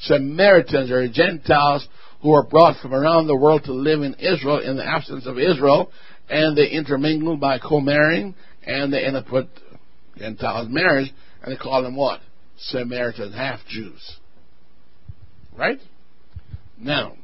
[0.00, 1.86] Samaritans are Gentiles
[2.22, 5.38] who are brought from around the world to live in Israel in the absence of
[5.38, 5.90] Israel,
[6.28, 9.46] and they intermingle by co-marrying, and they end up with
[10.16, 12.20] Gentiles marriage, and they call them what?
[12.58, 14.16] Samaritans, half Jews.
[15.56, 15.78] Right?
[16.80, 17.14] Now,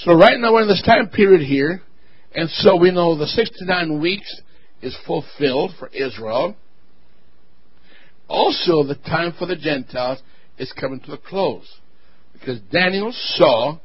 [0.00, 1.82] so right now we're in this time period here,
[2.34, 4.42] and so we know the 69 weeks
[4.82, 6.54] is fulfilled for Israel.
[8.28, 10.20] Also, the time for the Gentiles
[10.58, 11.66] is coming to a close.
[12.32, 13.78] Because Daniel saw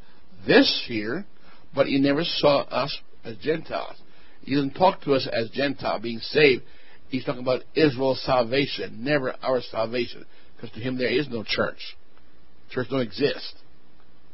[0.46, 1.26] this here,
[1.74, 3.96] but he never saw us as Gentiles.
[4.42, 6.64] He didn't talk to us as Gentile being saved.
[7.10, 10.26] He's talking about Israel's salvation, never our salvation.
[10.56, 11.96] Because to him there is no church.
[12.70, 13.56] Church don't exist.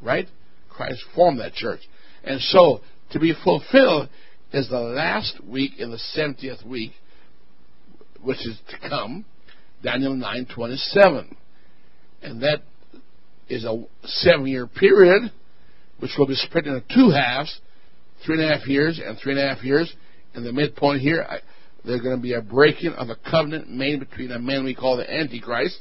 [0.01, 0.27] Right?
[0.69, 1.81] Christ formed that church.
[2.23, 2.81] And so,
[3.11, 4.09] to be fulfilled
[4.53, 6.91] is the last week in the 70th week,
[8.21, 9.25] which is to come,
[9.83, 11.35] Daniel 9:27.
[12.21, 12.63] And that
[13.47, 15.31] is a seven year period,
[15.99, 17.59] which will be split into two halves,
[18.25, 19.93] three and a half years and three and a half years.
[20.33, 21.39] And the midpoint here, I,
[21.85, 24.97] there's going to be a breaking of a covenant made between a man we call
[24.97, 25.79] the Antichrist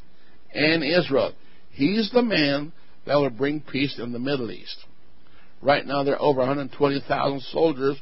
[0.55, 1.35] and Israel.
[1.71, 2.73] He's the man
[3.09, 4.77] that will bring peace in the Middle East.
[5.61, 7.97] Right now, there are over 120,000 soldiers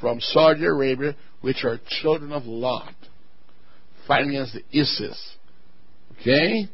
[0.00, 2.94] from Saudi Arabia, which are children of Lot,
[4.06, 5.36] fighting against the ISIS.
[6.12, 6.68] Okay?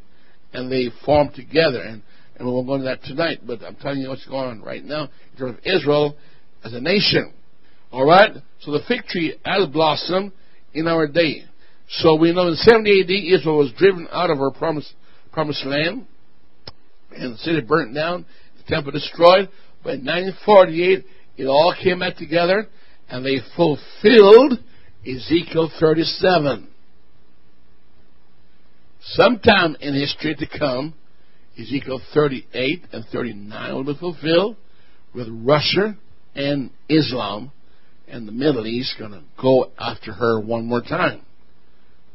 [0.53, 1.81] And they form together.
[1.81, 2.03] And
[2.37, 4.83] and we won't go into that tonight, but I'm telling you what's going on right
[4.83, 6.15] now in terms of Israel
[6.63, 7.33] as a nation.
[7.91, 8.31] All right?
[8.61, 10.31] So the fig tree has blossomed
[10.73, 11.45] in our day.
[11.89, 14.93] So we know in 70 AD, Israel was driven out of her promised,
[15.31, 16.05] promised land,
[17.19, 18.25] and the city burnt down,
[18.57, 19.49] the temple destroyed.
[19.83, 21.05] But in 1948,
[21.37, 22.67] it all came back together,
[23.09, 24.59] and they fulfilled
[25.05, 26.67] Ezekiel 37.
[29.01, 30.93] Sometime in history to come,
[31.59, 34.57] Ezekiel 38 and 39 will be fulfilled
[35.13, 35.97] with Russia
[36.35, 37.51] and Islam
[38.07, 41.21] and the Middle East going to go after her one more time.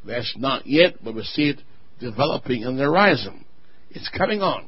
[0.04, 1.60] That's not yet, but we see it
[2.00, 3.44] developing in the horizon.
[3.90, 4.66] It's coming on.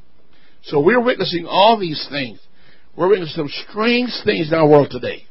[0.65, 2.41] So we're witnessing all these things.
[2.97, 5.25] We're witnessing some strange things in our world today.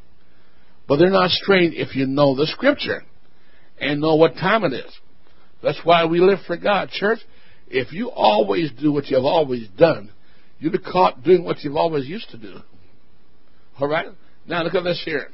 [0.87, 3.03] But they're not strange if you know the scripture
[3.79, 4.93] and know what time it is.
[5.63, 7.19] That's why we live for God, church.
[7.67, 10.11] If you always do what you've always done,
[10.59, 12.57] you'll be caught doing what you've always used to do.
[13.79, 14.07] All right?
[14.45, 15.29] Now look at this here.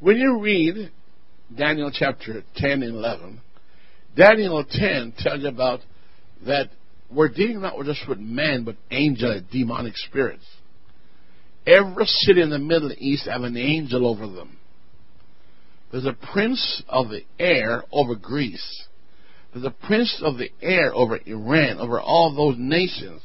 [0.00, 0.90] When you read
[1.56, 3.40] Daniel chapter 10 and 11,
[4.16, 5.80] Daniel 10 tells you about
[6.46, 6.70] that
[7.10, 10.44] we're dealing not just with men, but angelic, demonic spirits.
[11.66, 14.58] Every city in the Middle East have an angel over them.
[15.90, 18.84] There's a prince of the air over Greece.
[19.52, 23.22] There's a prince of the air over Iran, over all those nations.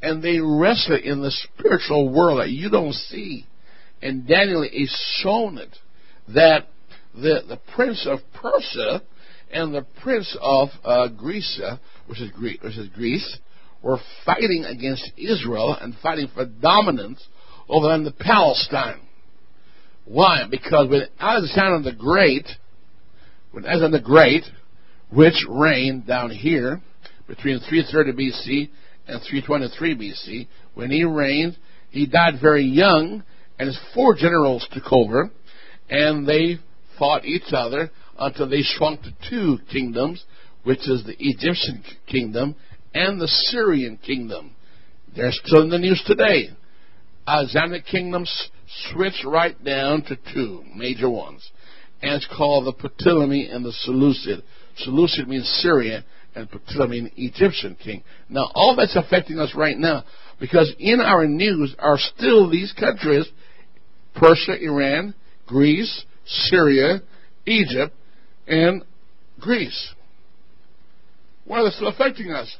[0.00, 3.46] And they wrestle in the spiritual world that you don't see.
[4.00, 5.76] And Daniel is shown it
[6.28, 6.68] that
[7.14, 9.02] the, the prince of Persia
[9.52, 11.60] and the prince of uh, Greece,
[12.06, 13.38] which is, Greece, which is Greece,
[13.82, 17.26] were fighting against Israel and fighting for dominance
[17.68, 19.00] over the Palestine.
[20.04, 20.44] Why?
[20.50, 22.46] Because when Alexander the Great,
[23.52, 24.44] when Alexander the Great,
[25.10, 26.80] which reigned down here
[27.26, 28.70] between 330 BC
[29.06, 31.56] and 323 BC, when he reigned,
[31.90, 33.22] he died very young,
[33.58, 35.30] and his four generals took over,
[35.90, 36.58] and they
[36.98, 37.90] fought each other
[38.22, 40.24] until they shrunk to two kingdoms,
[40.62, 42.54] which is the Egyptian kingdom
[42.94, 44.54] and the Syrian kingdom.
[45.14, 46.50] They're still in the news today.
[47.26, 48.50] Alexandric kingdoms
[48.90, 51.48] switch right down to two major ones.
[52.00, 54.42] And it's called the Ptolemy and the Seleucid.
[54.76, 56.04] Seleucid means Syria,
[56.34, 58.02] and Ptolemy means Egyptian king.
[58.28, 60.04] Now, all that's affecting us right now,
[60.40, 63.26] because in our news are still these countries,
[64.14, 65.14] Persia, Iran,
[65.46, 67.02] Greece, Syria,
[67.46, 67.94] Egypt,
[68.52, 68.84] and
[69.40, 69.94] Greece.
[71.46, 72.54] Why are they still affecting us?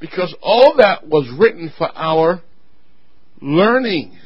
[0.00, 2.42] Because all that was written for our
[3.40, 4.18] learning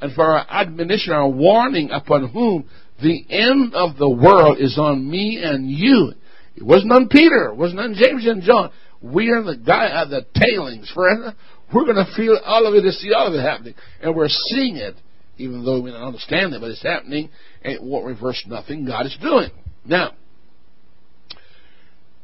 [0.00, 2.68] and for our admonition, our warning upon whom
[3.02, 6.12] the end of the world is on me and you.
[6.54, 7.46] It wasn't on Peter.
[7.46, 8.70] It wasn't on James and John.
[9.00, 11.34] We are the guy at the tailings, friend.
[11.72, 13.74] We're going to feel all of it and see all of it happening.
[14.02, 14.96] And we're seeing it,
[15.38, 17.30] even though we don't understand it, but it's happening,
[17.62, 19.50] and it won't reverse nothing God is doing.
[19.88, 20.12] Now,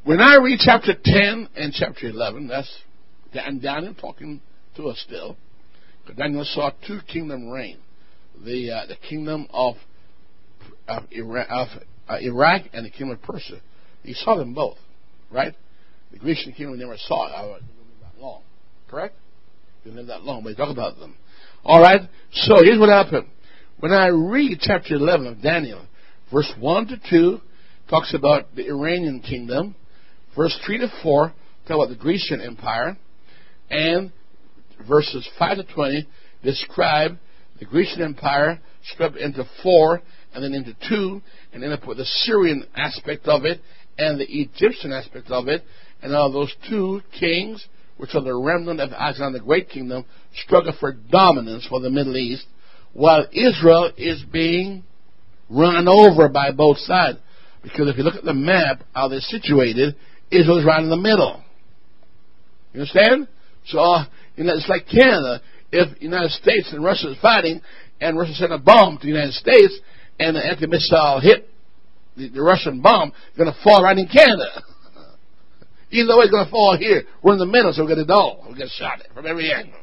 [0.03, 2.71] when I read chapter 10 and chapter 11, that's
[3.33, 4.39] Dan Daniel talking
[4.75, 5.35] to us still.
[6.03, 7.79] because Daniel saw two kingdom reign.
[8.45, 9.75] The, uh, the kingdom of,
[10.87, 11.67] of, Iraq, of
[12.07, 13.59] uh, Iraq and the kingdom of Persia.
[14.03, 14.77] He saw them both,
[15.31, 15.55] right?
[16.11, 17.31] The Grecian kingdom never saw it.
[17.31, 17.67] I didn't live
[18.03, 18.43] that long.
[18.91, 19.15] Correct?
[19.83, 21.15] Didn't live that long, but he talked about them.
[21.63, 22.01] All right?
[22.31, 23.27] So here's what happened.
[23.79, 25.83] When I read chapter 11 of Daniel,
[26.31, 27.41] verse 1 to 2
[27.89, 29.75] talks about the Iranian kingdom.
[30.35, 31.33] Verse 3 to 4
[31.67, 32.97] talk about the Grecian Empire.
[33.69, 34.11] And
[34.87, 36.07] verses 5 to 20
[36.43, 37.17] describe
[37.59, 38.59] the Grecian Empire
[38.91, 40.01] split into four
[40.33, 41.21] and then into two,
[41.53, 43.61] and then up with the Syrian aspect of it
[43.97, 45.63] and the Egyptian aspect of it,
[46.01, 47.65] and those two kings,
[47.97, 50.03] which are the remnant of Alexander the Great Kingdom,
[50.43, 52.45] struggle for dominance for the Middle East,
[52.91, 54.83] while Israel is being
[55.49, 57.19] run over by both sides.
[57.65, 59.95] Because if you look at the map, how they're situated,
[60.29, 61.43] Israel is right in the middle.
[62.73, 63.27] You understand?
[63.65, 64.05] So, uh,
[64.35, 65.41] you know, it's like Canada.
[65.71, 67.61] If the United States and Russia is fighting,
[67.99, 69.79] and Russia sent a bomb to the United States,
[70.19, 71.49] and the anti-missile hit
[72.15, 74.61] the, the Russian bomb, it's going to fall right in Canada.
[75.89, 77.03] Either way, it's going to fall here.
[77.23, 78.45] We're in the middle, so we get it all.
[78.47, 79.79] We get shot at from every angle.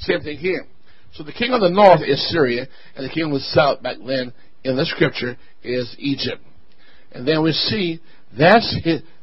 [0.00, 0.66] Same thing here.
[1.14, 2.66] So the king of the north is Syria,
[2.96, 4.32] and the king of the south back then
[4.64, 6.42] in the scripture is Egypt.
[7.12, 8.00] And then we see
[8.36, 8.76] that's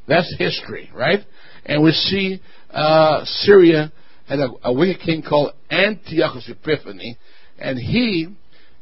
[0.08, 1.20] that's history, right?
[1.66, 3.92] And we see uh, Syria
[4.28, 7.16] had a, a wicked king called Antiochus Epiphanes,
[7.58, 8.28] and he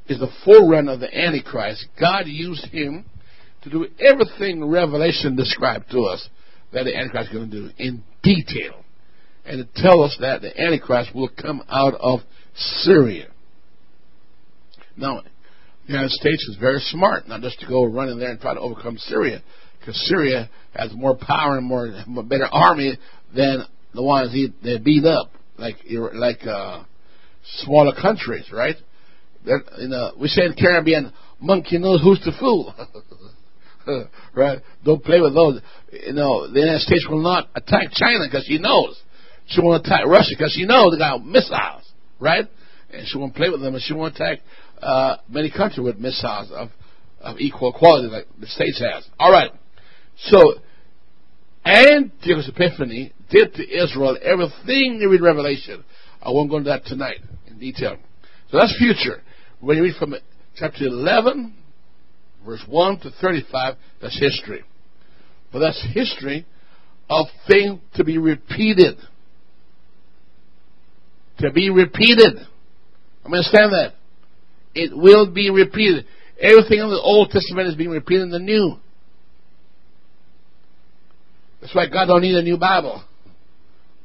[0.07, 1.85] is the forerunner of the Antichrist.
[1.99, 3.05] God used him
[3.63, 6.27] to do everything Revelation described to us
[6.73, 8.83] that the Antichrist is going to do in detail.
[9.45, 12.21] And to tell us that the Antichrist will come out of
[12.55, 13.27] Syria.
[14.97, 15.21] Now,
[15.87, 18.53] the United States is very smart, not just to go run in there and try
[18.53, 19.41] to overcome Syria,
[19.79, 22.97] because Syria has more power and more, more better army
[23.35, 25.77] than the ones he, they beat up, like
[26.13, 26.83] like uh,
[27.63, 28.75] smaller countries, right?
[29.45, 32.73] They're, you know, we say in Caribbean, monkey knows who's the fool.
[34.35, 34.59] right?
[34.83, 35.61] Don't play with those.
[35.91, 38.99] You know, the United States will not attack China because she knows.
[39.47, 41.83] She won't attack Russia because she knows they got missiles,
[42.19, 42.45] right?
[42.91, 44.39] And she won't play with them, and she won't attack
[44.81, 46.69] uh, many countries with missiles of,
[47.21, 49.07] of equal quality like the States has.
[49.19, 49.51] All right.
[50.17, 50.55] So,
[51.65, 55.83] Antiochus Epiphanes did to Israel everything you read Revelation.
[56.21, 57.97] I won't go into that tonight in detail.
[58.51, 59.21] So that's future.
[59.59, 60.15] When you read from
[60.55, 61.53] chapter 11,
[62.45, 64.63] verse 1 to 35, that's history.
[65.51, 66.45] But that's history
[67.09, 68.97] of things to be repeated.
[71.39, 72.37] To be repeated.
[73.23, 73.93] I understand that.
[74.75, 76.05] It will be repeated.
[76.39, 78.75] Everything in the Old Testament is being repeated in the New.
[81.61, 83.03] That's why God don't need a new Bible.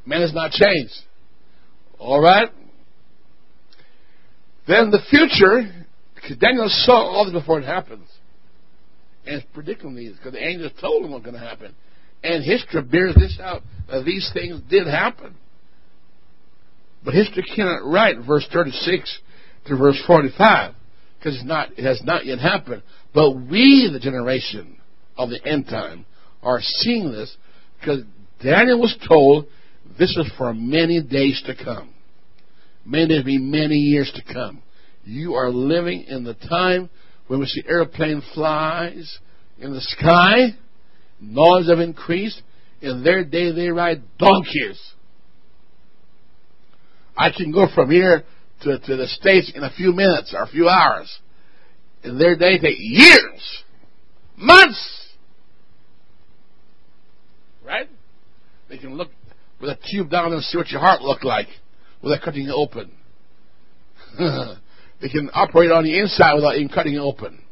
[0.07, 0.95] Man has not changed.
[1.99, 2.49] All right?
[4.66, 5.87] Then the future,
[6.41, 8.09] Daniel saw all this before it happens.
[9.27, 11.75] And it's predicting these, because the angels told him what's going to happen.
[12.23, 15.35] And history bears this out, that these things did happen.
[17.05, 19.18] But history cannot write verse 36
[19.71, 20.75] to verse 45,
[21.18, 22.83] because it's not, it has not yet happened.
[23.14, 24.77] But we, the generation
[25.16, 26.07] of the end time,
[26.43, 27.35] are seeing this,
[27.81, 28.03] because
[28.43, 29.47] Daniel was told
[29.99, 31.93] this is for many days to come.
[32.87, 34.62] May there be many years to come.
[35.05, 36.89] You are living in the time
[37.27, 39.18] when we see airplane flies
[39.59, 40.57] in the sky.
[41.21, 42.41] Noise have increased.
[42.81, 44.81] In their day, they ride donkeys.
[47.16, 48.25] I can go from here
[48.63, 51.19] to, to the States in a few minutes or a few hours.
[52.03, 53.65] In their day, take years,
[54.37, 55.09] months.
[57.65, 57.89] Right?
[58.69, 59.11] They can look
[59.61, 61.49] with a tube down and see what your heart looked like
[62.03, 62.91] without cutting it open.
[64.19, 67.43] they can operate on the inside without even cutting it open.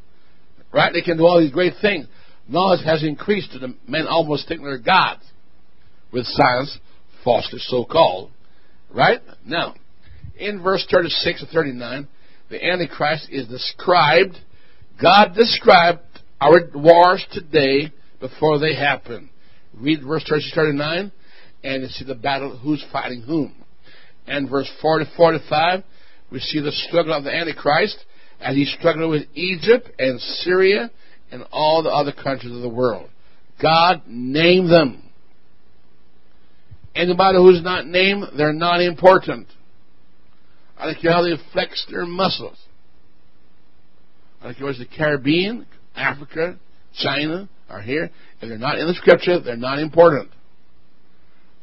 [0.72, 0.92] Right?
[0.92, 2.06] They can do all these great things.
[2.48, 5.22] Knowledge has increased to the men almost think they're gods
[6.10, 6.78] with science,
[7.22, 8.30] falsely so called.
[8.90, 9.20] Right?
[9.44, 9.74] Now,
[10.38, 12.08] in verse 36 to 39,
[12.50, 14.36] the Antichrist is described,
[15.00, 16.00] God described
[16.40, 19.30] our wars today before they happen.
[19.74, 21.12] Read verse 36 39
[21.64, 23.54] and you see the battle, who's fighting whom.
[24.26, 25.82] And verse 40 45,
[26.30, 28.04] we see the struggle of the Antichrist
[28.40, 30.90] as he's struggling with Egypt and Syria
[31.30, 33.10] and all the other countries of the world.
[33.60, 35.02] God named them.
[36.94, 39.48] Anybody who's not named, they're not important.
[40.78, 42.56] I care how they flex their muscles.
[44.40, 45.66] I whether it's the Caribbean,
[45.96, 46.56] Africa,
[46.94, 48.10] China, are here.
[48.40, 50.30] If they're not in the scripture, they're not important.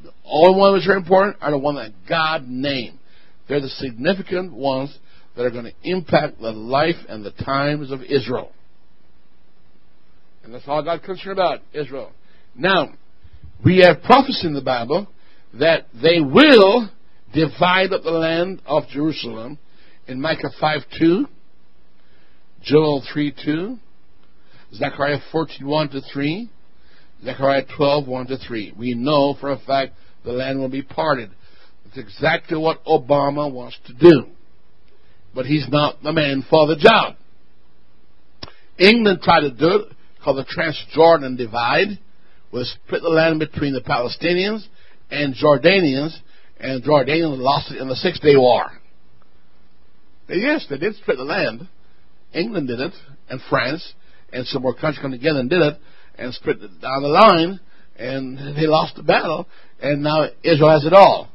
[0.04, 3.00] The only ones that are important are the ones that God named.
[3.48, 4.96] They're the significant ones
[5.36, 8.52] that are going to impact the life and the times of Israel.
[10.44, 12.12] And that's all God's concerned about, Israel.
[12.56, 12.94] Now,
[13.64, 15.08] we have prophecy in the Bible
[15.60, 16.90] that they will
[17.36, 19.60] divide up the land of Jerusalem
[20.08, 21.28] in Micah 5 2,
[22.64, 23.78] Joel 3 2,
[24.74, 26.50] Zechariah 14 1 to 3,
[27.24, 28.74] Zechariah 12, 1 to 3.
[28.78, 31.32] We know for a fact the land will be parted.
[31.86, 34.28] It's exactly what Obama wants to do.
[35.34, 37.16] But he's not the man for the job.
[38.78, 42.00] England tried to do it, called the Transjordan Divide,
[42.52, 44.66] was split the land between the Palestinians
[45.10, 46.18] and Jordanians,
[46.60, 48.66] and Jordanians lost it in the Six Day War.
[50.30, 51.68] yes, they did split the land.
[52.34, 52.94] England did it,
[53.30, 53.94] and France,
[54.32, 55.78] and some more countries come together and did it,
[56.18, 57.60] and split it down the line,
[57.98, 59.48] and they lost the battle,
[59.82, 61.30] and now Israel has it all.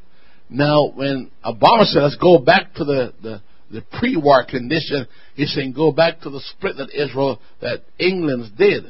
[0.48, 5.72] Now, when Obama said, let's go back to the, the, the pre-war condition, he's saying
[5.72, 8.84] go back to the split that Israel, that England did.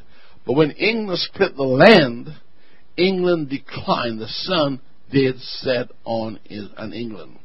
[0.47, 2.29] But when England split the land,
[2.97, 4.21] England declined.
[4.21, 6.39] The sun did set on,
[6.77, 7.39] on England.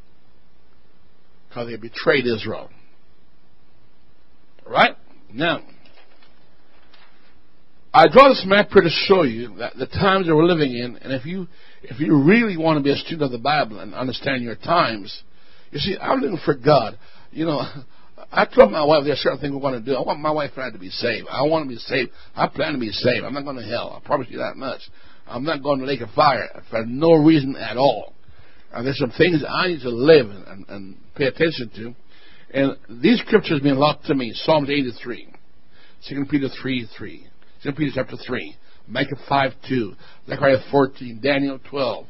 [1.47, 2.70] Because they betrayed Israel.
[4.68, 4.95] Right?
[5.34, 5.61] Now,
[7.93, 10.97] I draw this map here to show you that the times that we're living in,
[10.97, 11.47] and if you
[11.84, 15.24] if you really want to be a student of the Bible and understand your times,
[15.72, 16.97] you see, I'm living for God.
[17.32, 17.61] You know,
[18.32, 19.95] I told my wife there's certain things we want to do.
[19.95, 21.28] I want my wife and I to be saved.
[21.30, 22.11] I want to be saved.
[22.36, 23.24] I plan to be saved.
[23.24, 24.01] I'm not going to hell.
[24.01, 24.82] I promise you that much.
[25.28, 28.14] I'm not going to lake of fire for no reason at all.
[28.72, 31.96] And there's some things I need to live and, and, and pay attention to.
[32.54, 34.32] And these scriptures mean a lot to me.
[34.34, 35.34] Psalms 83,
[36.10, 37.28] 2 Peter 3 3.
[37.66, 38.56] 2 Peter chapter 3,
[38.88, 39.94] Micah 5 2,
[40.30, 42.06] Zechariah 14, Daniel 12,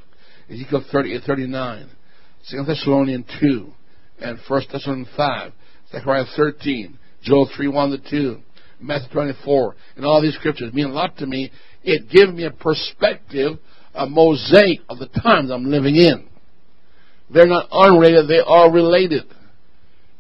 [0.50, 1.90] Ezekiel 38 39,
[2.52, 3.74] 2 Thessalonians 2,
[4.20, 5.52] and 1 Thessalonians 5,
[5.94, 8.42] Zechariah 13, Joel 3 1 to 2,
[8.82, 11.52] Matthew 24, and all these scriptures mean a lot to me.
[11.86, 13.60] It gives me a perspective,
[13.94, 16.28] a mosaic of the times I'm living in.
[17.30, 19.24] They're not unrelated, they are related.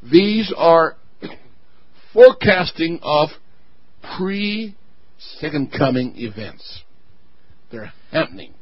[0.03, 0.95] These are
[2.13, 3.29] forecasting of
[4.17, 4.75] pre
[5.39, 6.83] second coming events.
[7.71, 8.53] They're happening.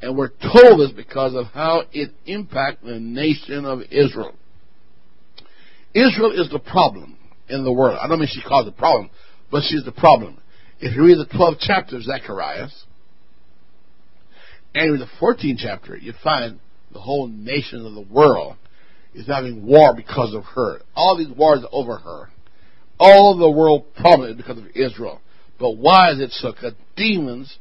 [0.00, 4.34] And we're told this because of how it impacts the nation of Israel.
[5.94, 7.16] Israel is the problem
[7.48, 7.98] in the world.
[8.02, 9.10] I don't mean she caused the problem,
[9.52, 10.41] but she's the problem.
[10.84, 12.66] If you read the 12th chapter of Zechariah,
[14.74, 16.58] and read the 14th chapter, you find
[16.92, 18.56] the whole nation of the world
[19.14, 20.80] is having war because of her.
[20.96, 22.30] All these wars are over her.
[22.98, 25.20] All the world problem is because of Israel.
[25.60, 26.50] But why is it so?
[26.50, 27.58] Because demons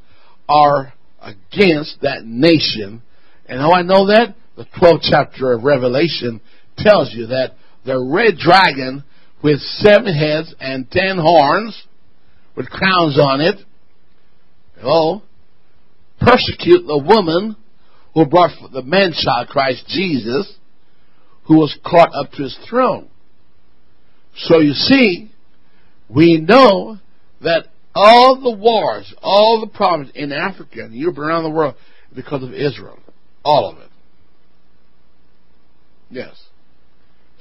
[0.50, 0.92] are
[1.22, 3.04] against that nation
[3.48, 4.34] And how I know that?
[4.58, 6.42] The 12th chapter of Revelation
[6.76, 7.54] tells you that
[7.86, 9.04] the red dragon
[9.44, 11.84] with seven heads and ten horns
[12.56, 13.60] with crowns on it,
[14.80, 15.22] hello,
[16.20, 17.56] persecute the woman
[18.14, 20.54] who brought the man child Christ Jesus,
[21.46, 23.10] who was caught up to his throne.
[24.36, 25.32] So you see,
[26.10, 27.00] we know
[27.42, 31.76] that all the wars, all the problems in Africa and Europe around the world
[32.16, 33.00] because of Israel.
[33.44, 33.90] All of it.
[36.10, 36.36] Yes.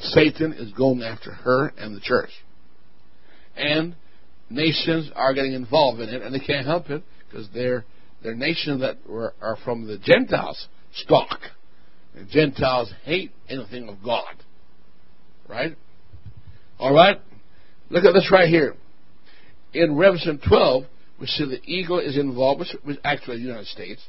[0.00, 2.30] Satan is going after her and the church.
[3.56, 3.94] And
[4.50, 7.84] nations are getting involved in it, and they can't help it because they're,
[8.22, 11.38] they're nations that were, are from the Gentiles stock.
[12.14, 14.34] And Gentiles hate anything of God.
[15.48, 15.76] Right?
[16.78, 17.20] All right?
[17.88, 18.74] Look at this right here.
[19.72, 20.84] In Revelation 12,
[21.20, 24.02] we see the eagle is involved, which is actually the United States,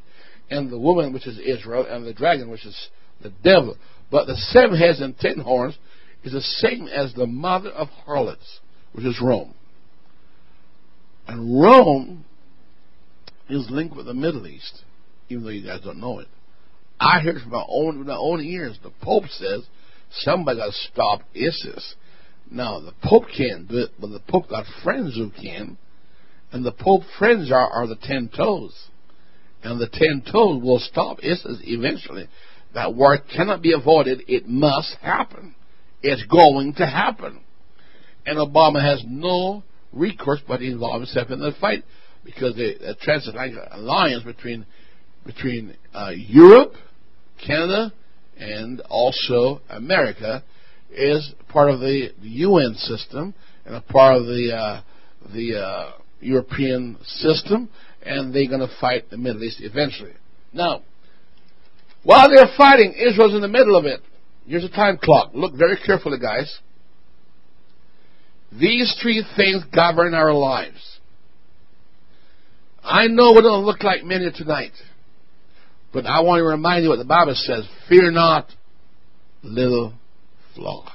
[0.50, 2.90] and the woman, which is Israel, and the dragon, which is
[3.22, 3.78] the devil.
[4.10, 5.78] But the seven heads and ten horns
[6.24, 8.60] is the same as the mother of harlots,
[8.94, 9.54] which is Rome.
[11.32, 12.26] And Rome
[13.50, 14.84] is linked with the Middle East,
[15.30, 16.28] even though you guys don't know it.
[17.00, 18.78] I heard from my own my own ears.
[18.84, 19.66] The Pope says
[20.12, 21.96] somebody got to stop ISIS.
[22.52, 25.78] Now the Pope can't do it, but the Pope got friends who can,
[26.52, 28.90] and the Pope friends are, are the ten toes,
[29.64, 32.28] and the ten toes will stop ISIS eventually.
[32.74, 34.24] That war cannot be avoided.
[34.28, 35.56] It must happen.
[36.04, 37.40] It's going to happen.
[38.26, 39.64] And Obama has no
[39.94, 41.84] recourse but involve himself in the fight
[42.24, 44.66] because the, the transatlantic alliance between
[45.26, 46.74] between uh, Europe,
[47.46, 47.94] Canada,
[48.38, 50.44] and also America
[50.92, 53.34] is part of the, the UN system
[53.66, 54.82] and a part of the uh,
[55.34, 57.70] the uh, European system,
[58.04, 60.14] and they're going to fight the Middle East eventually.
[60.54, 60.82] Now,
[62.04, 64.02] while they're fighting, Israel's in the middle of it.
[64.48, 65.32] Here's a time clock.
[65.34, 66.60] Look very carefully, guys.
[68.52, 71.00] These three things govern our lives.
[72.84, 74.74] I know we don't look like many tonight,
[75.94, 77.66] but I want to remind you what the Bible says.
[77.88, 78.48] Fear not,
[79.44, 79.94] little
[80.56, 80.92] flock.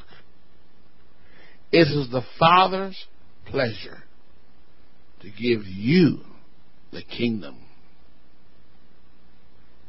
[1.72, 3.07] It is the Father's
[3.46, 4.02] pleasure
[5.20, 6.20] to give you
[6.92, 7.59] the kingdom.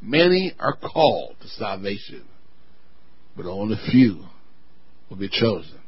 [0.00, 2.24] Many are called to salvation,
[3.36, 4.24] but only few
[5.10, 5.80] will be chosen.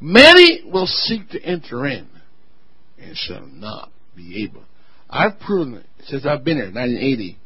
[0.00, 2.08] Many will seek to enter in
[2.98, 4.62] and shall not be able.
[5.10, 7.38] I've proven since I've been here, 1980,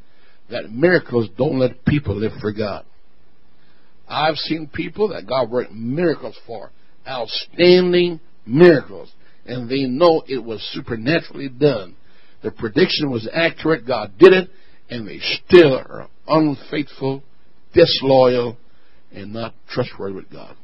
[0.50, 2.84] that miracles don't let people live for God.
[4.08, 6.70] I've seen people that God worked miracles for,
[7.08, 9.10] outstanding miracles,
[9.46, 11.96] and they know it was supernaturally done.
[12.42, 14.50] The prediction was accurate, God did it,
[14.90, 17.22] and they still are unfaithful,
[17.72, 18.56] disloyal,
[19.12, 20.56] and not trustworthy with God.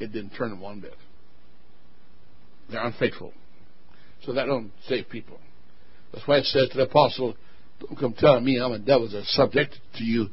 [0.00, 0.96] It didn't turn them one bit.
[2.70, 3.32] They're unfaithful.
[4.24, 5.38] So that don't save people.
[6.12, 7.36] That's why it says to the apostle,
[7.80, 10.28] don't come telling me I'm a devil are subjected to you.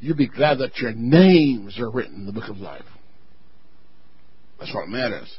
[0.00, 2.84] You'll be glad that your names are written in the book of life.
[4.58, 5.32] That's what matters.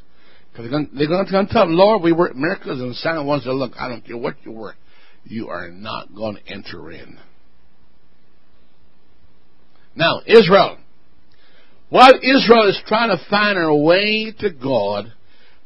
[0.52, 3.52] Because they're going to come tell them, Lord, we work miracles and sign ones that
[3.52, 4.76] look, I don't care what you work
[5.24, 7.18] you are not going to enter in.
[9.94, 10.78] Now, Israel.
[11.90, 15.12] While Israel is trying to find her way to God,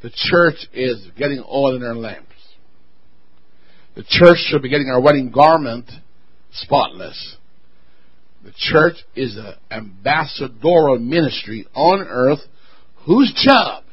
[0.02, 2.28] the church is getting oil in her lamps.
[3.94, 5.90] The church should be getting our wedding garment
[6.52, 7.36] spotless.
[8.44, 12.40] The church is an ambassadorial ministry on earth
[13.06, 13.84] whose job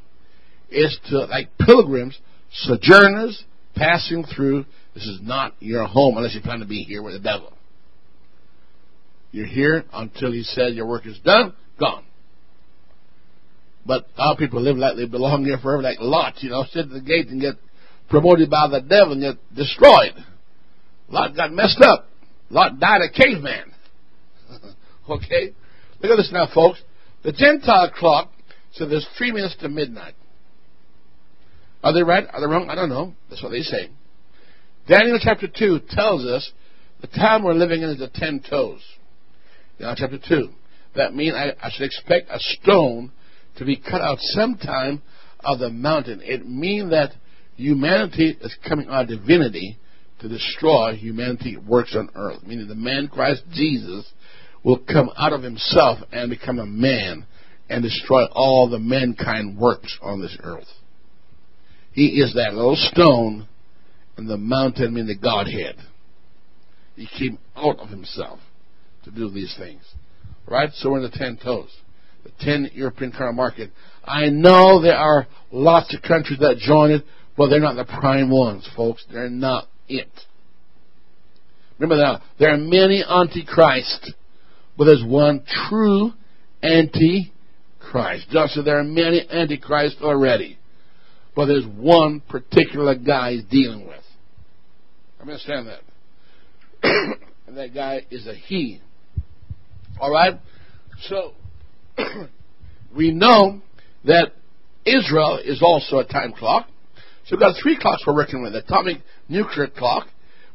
[0.69, 2.17] is to, like pilgrims,
[2.51, 3.43] sojourners
[3.75, 7.19] passing through this is not your home unless you plan to be here with the
[7.19, 7.53] devil.
[9.31, 12.03] You're here until he says your work is done, gone.
[13.89, 16.89] But our people live like they belong here forever, like Lot, you know, sit at
[16.91, 17.55] the gate and get
[18.07, 20.13] promoted by the devil and get destroyed.
[21.07, 22.07] Lot got messed up.
[22.51, 23.73] Lot died a caveman.
[25.09, 25.55] okay?
[26.03, 26.79] Look at this now, folks.
[27.23, 28.31] The Gentile clock
[28.73, 30.13] said there's three minutes to midnight.
[31.81, 32.27] Are they right?
[32.31, 32.69] Are they wrong?
[32.69, 33.15] I don't know.
[33.31, 33.89] That's what they say.
[34.87, 36.51] Daniel chapter 2 tells us
[37.01, 38.81] the time we're living in is the ten toes.
[39.79, 40.49] Daniel chapter 2.
[40.95, 43.13] That means I, I should expect a stone
[43.59, 45.01] to be cut out sometime
[45.41, 46.21] of the mountain.
[46.23, 47.11] It means that
[47.55, 49.77] humanity is coming out of divinity
[50.21, 52.41] to destroy humanity works on earth.
[52.45, 54.11] Meaning the man Christ Jesus
[54.63, 57.25] will come out of himself and become a man
[57.69, 60.67] and destroy all the mankind works on this earth.
[61.91, 63.47] He is that little stone
[64.17, 65.75] in the mountain mean the Godhead.
[66.95, 68.39] He came out of himself.
[69.03, 69.81] to do these things.
[70.45, 70.69] Right?
[70.73, 71.69] So we're in the ten toes.
[72.23, 73.71] The ten European car market.
[74.03, 77.03] I know there are lots of countries that join it,
[77.37, 79.05] but they're not the prime ones, folks.
[79.11, 80.09] They're not it.
[81.77, 84.13] Remember now, there are many antichrists,
[84.77, 86.11] but there's one true
[86.61, 88.29] antichrist.
[88.31, 90.57] Just so there are many antichrists already,
[91.35, 94.03] but there's one particular guy he's dealing with.
[95.19, 95.81] I understand that.
[97.47, 98.81] and that guy is a he.
[99.99, 100.35] All right?
[101.03, 101.33] So,
[102.95, 103.61] we know
[104.05, 104.31] that
[104.85, 106.67] Israel is also a time clock.
[107.25, 108.53] So we've got three clocks we're working with.
[108.53, 108.97] The atomic
[109.27, 110.07] nuclear clock.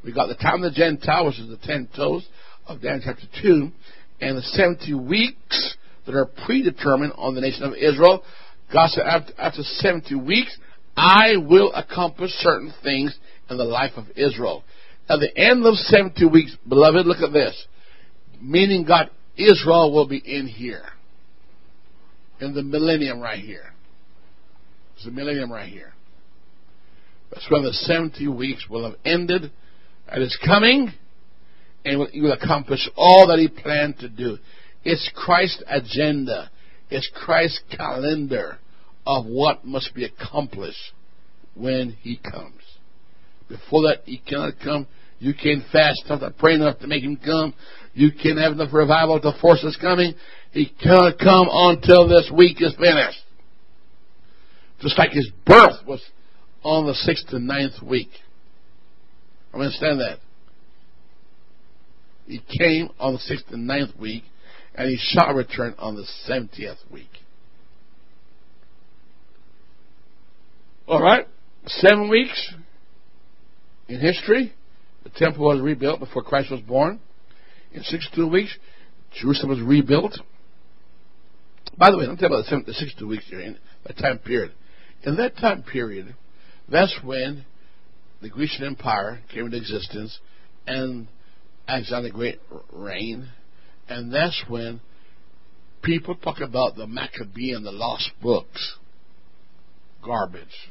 [0.03, 2.27] We've got the time of the Gentile, which is the ten toes
[2.67, 3.71] of Daniel chapter 2.
[4.21, 5.77] And the 70 weeks
[6.07, 8.23] that are predetermined on the nation of Israel.
[8.73, 9.05] God said,
[9.39, 10.57] after 70 weeks,
[10.97, 13.17] I will accomplish certain things
[13.51, 14.65] in the life of Israel.
[15.09, 17.67] At the end of 70 weeks, beloved, look at this.
[18.41, 20.85] Meaning God, Israel will be in here.
[22.41, 23.73] In the millennium right here.
[24.95, 25.93] It's the millennium right here.
[27.31, 29.51] That's when the 70 weeks will have ended
[30.09, 30.93] and is coming
[31.85, 34.39] and he will accomplish all that he planned to do.
[34.85, 36.51] It's Christ's agenda.
[36.91, 38.59] It's Christ's calendar
[39.07, 40.93] of what must be accomplished
[41.55, 42.61] when he comes.
[43.49, 44.87] Before that, he cannot come.
[45.19, 47.55] You can't fast enough, pray enough to make him come.
[47.93, 50.15] You can't have enough revival to force his coming.
[50.55, 53.19] He cannot come until this week is finished.
[54.81, 56.01] Just like his birth was
[56.63, 58.11] on the sixth and ninth week.
[59.53, 60.21] I understand that.
[62.27, 64.23] He came on the sixth and ninth week,
[64.77, 67.11] and he shall return on the seventieth week.
[70.87, 71.27] All right,
[71.67, 72.55] seven weeks
[73.89, 74.53] in history.
[75.03, 77.01] The temple was rebuilt before Christ was born.
[77.73, 78.57] In 62 weeks,
[79.21, 80.17] Jerusalem was rebuilt.
[81.77, 84.53] By the way, tell you about the 62 weeks here in that time period.
[85.03, 86.15] In that time period,
[86.69, 87.45] that's when
[88.23, 90.19] the Grecian Empire came into existence
[90.67, 91.09] and
[91.67, 92.41] Alexander the Great
[92.73, 93.29] reigned.
[93.89, 94.81] And that's when
[95.83, 98.77] people talk about the Maccabean, the lost books.
[100.05, 100.71] Garbage.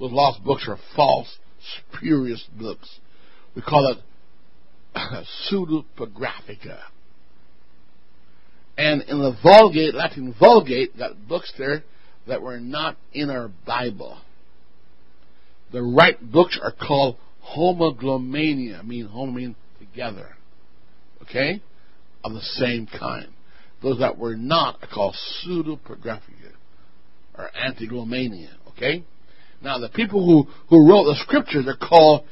[0.00, 1.38] Those lost books are false,
[1.94, 2.88] spurious books.
[3.54, 3.98] We call it
[5.50, 6.78] pseudepigraphica.
[8.78, 11.82] And in the Vulgate, Latin Vulgate, got books there
[12.26, 14.18] that were not in our Bible.
[15.72, 17.16] The right books are called
[17.56, 20.36] homoglomania, mean homo mean together.
[21.22, 21.62] Okay?
[22.24, 23.28] Of the same kind.
[23.82, 26.52] Those that were not are called pseudepigraphica
[27.36, 28.50] or antiglomania.
[28.70, 29.04] Okay?
[29.62, 32.24] Now the people who, who wrote the scriptures are called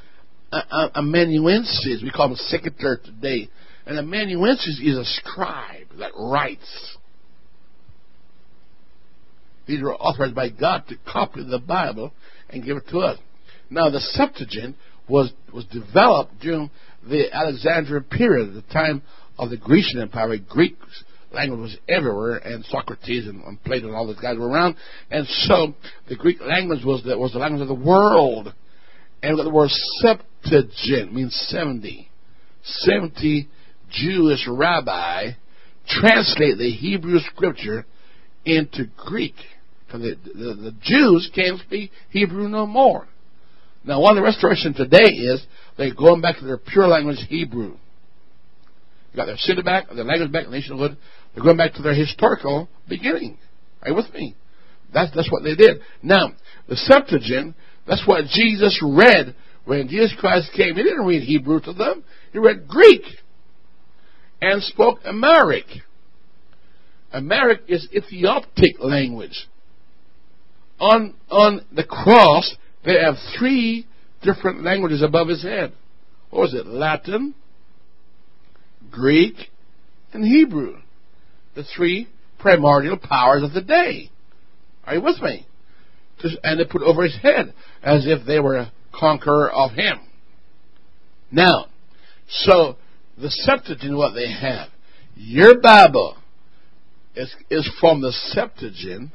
[0.53, 2.03] uh, uh, amanuenses.
[2.03, 3.49] We call them secretary today.
[3.87, 6.97] And amanuensis is a scribe that writes.
[9.67, 12.13] These were authorized by God to copy the Bible
[12.51, 13.19] and give it to us.
[13.71, 14.77] Now, the Septuagint
[15.09, 16.71] was, was developed during
[17.09, 19.03] the Alexandrian period, the time
[19.39, 20.37] of the Grecian Empire.
[20.39, 20.77] Greek
[21.33, 24.77] language was everywhere, and Socrates and, and Plato and all those guys were around.
[25.11, 25.75] And so,
[26.09, 28.53] the Greek language was the, was the language of the world.
[29.23, 32.09] And the word Septuagint means 70.
[32.63, 33.49] 70
[33.95, 35.33] Jewish rabbi
[35.89, 37.87] translate the Hebrew scripture
[38.45, 39.35] into Greek.
[39.93, 43.07] The, the, the, Jews can't speak Hebrew no more.
[43.85, 45.45] Now, one of the restoration today is
[45.77, 47.77] they're going back to their pure language, Hebrew.
[49.13, 50.97] They got their city back, their language back, nationhood.
[51.35, 53.39] They're going back to their historical beginning.
[53.83, 54.35] Are you with me?
[54.93, 55.79] That's, that's what they did.
[56.03, 56.33] Now,
[56.69, 57.55] the Septuagint,
[57.87, 60.75] that's what Jesus read when Jesus Christ came.
[60.75, 62.03] He didn't read Hebrew to them.
[62.33, 63.03] He read Greek
[64.53, 65.67] and spoke Amharic.
[67.13, 69.47] Amharic is Ethiopic language.
[70.81, 73.87] On, on the cross, they have three
[74.23, 75.73] different languages above his head.
[76.31, 76.67] What was it?
[76.67, 77.35] Latin,
[78.91, 79.37] Greek,
[80.13, 80.79] and Hebrew.
[81.55, 84.11] The three primordial powers of the day.
[84.85, 85.47] Are you with me?
[86.43, 90.01] And they put over his head as if they were a conqueror of him.
[91.31, 91.67] Now,
[92.29, 92.77] so
[93.19, 94.69] the Septuagint, what they have,
[95.17, 96.17] your Bible
[97.15, 99.11] is, is from the Septuagint,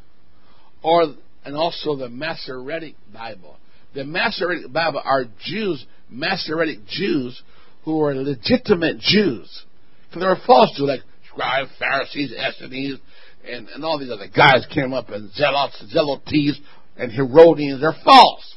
[0.82, 3.58] or and also the Masoretic Bible.
[3.94, 7.42] The Masoretic Bible are Jews, Masoretic Jews,
[7.84, 9.64] who were legitimate Jews.
[10.08, 13.00] Because there were false Jews like scribes, Pharisees, Essenes,
[13.48, 16.58] and, and all these other guys came up and zealots, zealotes,
[16.98, 17.82] and Herodians.
[17.82, 18.56] They're false.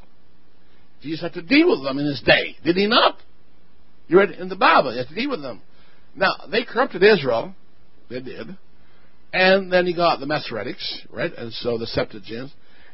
[1.02, 3.16] Jesus had to deal with them in his day, did he not?
[4.12, 5.62] You read in the Bible, he had to deal with them.
[6.14, 7.54] Now, they corrupted Israel.
[8.10, 8.58] They did.
[9.32, 11.32] And then you got the Masoretics, right?
[11.34, 12.50] And so the Septuagint.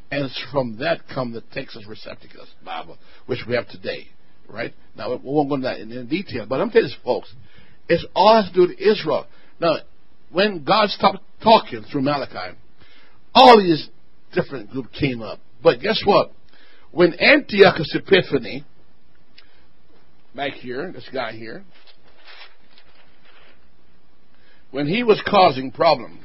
[0.09, 4.07] And from that come the Textus Receptus Bible, which we have today,
[4.47, 4.73] right?
[4.95, 7.33] Now, we won't go into that in, in detail, but I'm telling you this, folks.
[7.89, 9.27] It's all has to do with Israel.
[9.59, 9.75] Now,
[10.31, 12.55] when God stopped talking through Malachi,
[13.35, 13.89] all these
[14.33, 15.39] different groups came up.
[15.61, 16.31] But guess what?
[16.91, 18.63] When Antiochus Epiphanes,
[20.39, 21.65] back here, this guy here,
[24.71, 26.17] when he was causing problem,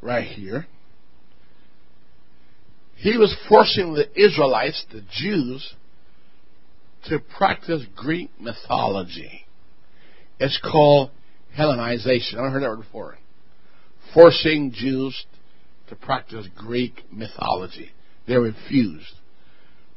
[0.00, 0.68] right here,
[2.94, 5.74] he was forcing the Israelites, the Jews,
[7.08, 9.44] to practice Greek mythology.
[10.38, 11.10] It's called
[11.58, 12.36] Hellenization.
[12.38, 13.18] I've heard that word before.
[14.14, 15.26] Forcing Jews
[15.88, 17.90] to practice Greek mythology.
[18.28, 19.14] They refused.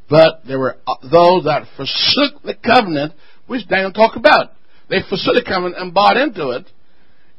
[0.09, 3.13] But there were uh, those that forsook the covenant,
[3.47, 4.53] which Daniel talked about.
[4.89, 6.65] They forsook the covenant and bought into it,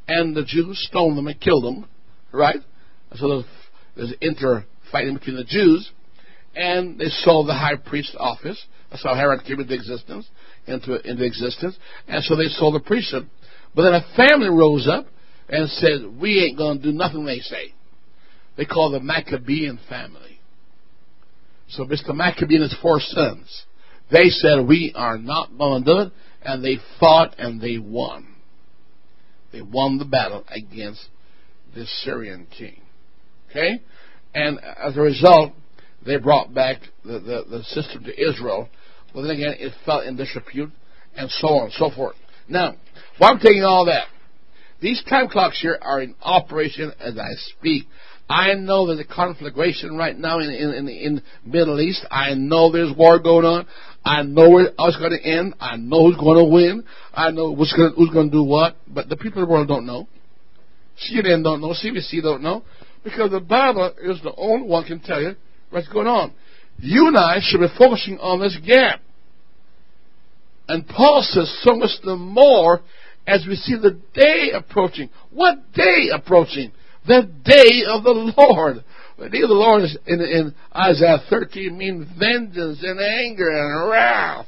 [0.07, 1.87] and the Jews stoned them and killed them,
[2.33, 2.61] right?
[3.17, 3.45] So
[3.97, 5.91] there's, inter fighting between the Jews,
[6.55, 8.65] and they sold the high priest office.
[8.91, 10.29] That's how Herod came into existence,
[10.67, 13.29] into, into existence, and so they sold the priesthood.
[13.75, 15.07] But then a family rose up
[15.49, 17.75] and said, "We ain't going to do nothing they say."
[18.57, 20.30] They call the Maccabean family.
[21.71, 22.15] So Mr.
[22.15, 23.65] Maccabee and his four sons,
[24.11, 26.13] they said, "We are not going to do it,"
[26.43, 28.27] and they fought and they won.
[29.53, 31.09] They won the battle against
[31.75, 32.81] the Syrian king.
[33.51, 33.83] Okay?
[34.35, 35.53] And as a result,
[36.05, 38.69] they brought back the, the, the system to Israel.
[39.13, 40.71] But then again, it fell in disrepute,
[41.17, 42.17] and so on and so forth.
[42.49, 42.77] Now,
[43.19, 44.07] why I'm taking all that?
[44.81, 47.87] These time clocks here are in operation as I speak.
[48.31, 52.07] I know there's a conflagration right now in in, in, in Middle East.
[52.13, 53.67] I know there's war going on.
[54.05, 55.55] I know where it's going to end.
[55.59, 56.85] I know who's going to win.
[57.13, 58.77] I know who's going to, who's going to do what.
[58.87, 60.07] But the people of the world don't know.
[61.11, 61.75] CNN don't know.
[61.75, 62.63] CBC don't know.
[63.03, 65.35] Because the Bible is the only one can tell you
[65.71, 66.33] what's going on.
[66.79, 69.01] You and I should be focusing on this gap.
[70.69, 72.81] And Paul says so much the more
[73.27, 75.11] as we see the day approaching.
[75.33, 76.71] What day approaching?
[77.07, 78.85] The day of the Lord.
[79.19, 83.91] The day of the Lord is in, in Isaiah 13 means vengeance and anger and
[83.91, 84.47] wrath.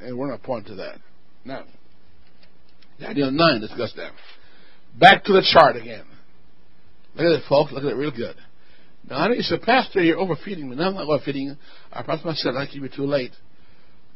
[0.00, 0.98] And we're not pointing to that.
[1.44, 1.64] Now,
[3.00, 4.12] Daniel 9 discuss that.
[4.98, 6.04] Back to the chart again.
[7.14, 7.72] Look at it, folks.
[7.72, 8.36] Look at it real good.
[9.08, 10.76] Now, I know you said, Pastor, you're overfeeding me.
[10.76, 11.56] No, I'm not overfeeding you.
[11.92, 13.32] I promised myself I'd keep you too late.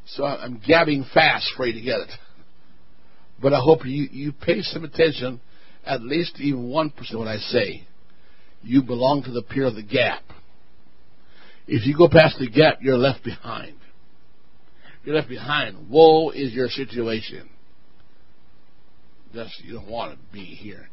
[0.06, 2.10] So I'm gabbing fast for you to get it.
[3.42, 5.40] But I hope you, you pay some attention,
[5.86, 7.86] at least even 1% of what I say.
[8.62, 10.22] You belong to the peer of the gap.
[11.68, 13.76] If you go past the gap, you're left behind.
[15.04, 15.88] You're left behind.
[15.88, 17.48] Woe is your situation.
[19.32, 20.88] Just, you don't want to be here.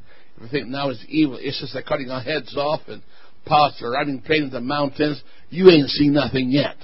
[0.51, 3.01] Think now is evil, it's just like cutting our heads off and
[3.45, 5.21] pots or riding trains in the mountains.
[5.49, 6.75] You ain't seen nothing yet.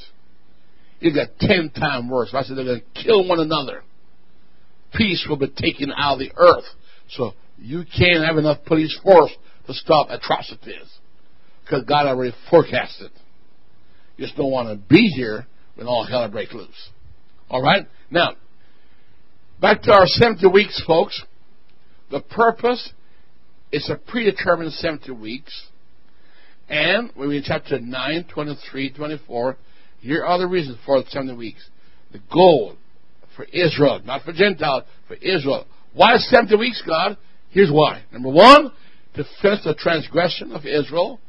[1.00, 2.30] You got ten times worse.
[2.34, 3.84] I said they're going to kill one another.
[4.94, 6.66] Peace will be taken out of the earth.
[7.10, 9.32] So you can't have enough police force
[9.68, 10.88] to stop atrocities.
[11.64, 13.12] Because God already forecasted.
[14.18, 15.46] You just don't want to be here
[15.76, 16.90] when all hell breaks loose.
[17.50, 17.88] All right?
[18.10, 18.34] Now,
[19.62, 21.22] back to our 70 weeks, folks.
[22.12, 22.92] The purpose
[23.72, 25.68] is a predetermined 70 weeks.
[26.68, 29.58] And when we in chapter 9, 23, 24,
[30.00, 31.68] here are the reasons for the 70 weeks.
[32.12, 32.76] The goal
[33.36, 35.66] for Israel, not for Gentiles, for Israel.
[35.94, 37.18] Why 70 weeks, God?
[37.52, 38.04] Here's why.
[38.12, 38.72] Number one,
[39.16, 41.20] to finish the transgression of Israel,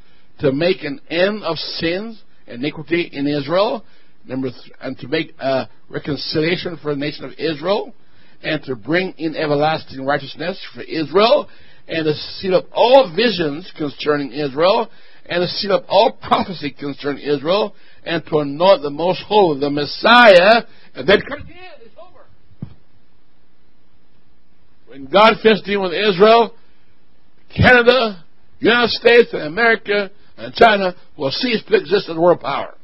[0.40, 3.84] to make an end of sins, and iniquity in Israel,
[4.26, 7.94] number th- and to make a reconciliation for the nation of Israel,
[8.42, 11.48] and to bring in everlasting righteousness for Israel,
[11.88, 14.90] and to seal up all visions concerning Israel,
[15.26, 19.70] and to seal up all prophecy concerning Israel, and to anoint the most holy, the
[19.70, 20.62] Messiah,
[20.94, 21.56] and then come again.
[21.82, 22.26] It's over.
[24.90, 26.52] When God finished dealing with Israel,
[27.56, 28.24] Canada,
[28.58, 32.74] United States, and America, and China will cease to exist as world power.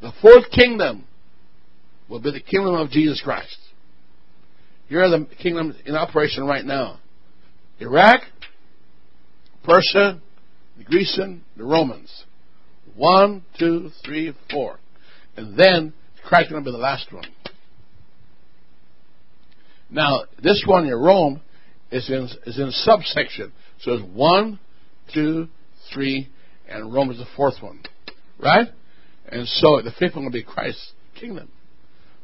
[0.00, 1.04] The fourth kingdom
[2.08, 3.58] will be the kingdom of Jesus Christ.
[4.86, 7.00] Here are the kingdoms in operation right now.
[7.80, 8.20] Iraq,
[9.64, 10.20] Persia,
[10.78, 12.26] the Grecian, the Romans.
[12.94, 14.78] One, two, three, four.
[15.36, 17.26] And then Christ is going to be the last one.
[19.90, 21.40] Now, this one in Rome
[21.90, 23.52] is in, is in subsection.
[23.80, 24.58] So it's one,
[25.14, 25.48] two,
[25.92, 26.28] three,
[26.68, 27.80] and Rome is the fourth one.
[28.38, 28.68] Right?
[29.28, 31.48] And so the fifth one will be Christ's kingdom.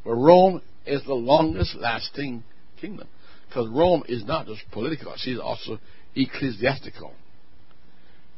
[0.04, 2.44] But Rome is the longest lasting
[2.80, 3.08] kingdom.
[3.48, 5.78] Because Rome is not just political, she's also
[6.16, 7.12] ecclesiastical.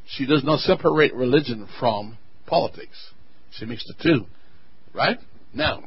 [0.06, 3.12] She does not separate religion from politics.
[3.52, 4.26] She mixed the two.
[4.92, 5.18] Right?
[5.52, 5.82] Now,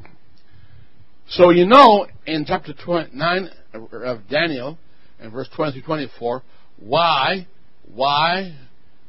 [1.29, 4.77] so you know in chapter 9 uh, of Daniel,
[5.19, 6.43] in verse 20 to 24,
[6.79, 7.47] why,
[7.93, 8.55] why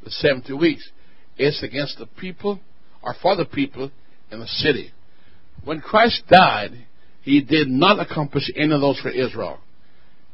[0.03, 0.89] the 70 weeks?
[1.37, 2.61] It's against the people,
[3.03, 3.91] or for the people
[4.31, 4.91] in the city.
[5.64, 6.73] When Christ died,
[7.23, 9.59] he did not accomplish any of those for Israel.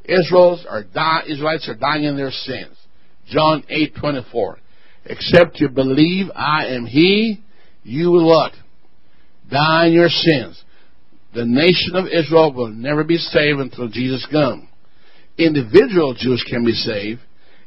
[0.05, 2.77] Israel's are die, Israelites are dying in their sins.
[3.27, 4.57] John 8:24.
[5.07, 7.43] Except you believe I am He,
[7.83, 8.53] you will what?
[9.51, 10.64] Die in your sins.
[11.35, 14.69] The nation of Israel will never be saved until Jesus comes.
[15.37, 17.21] Individual Jews can be saved.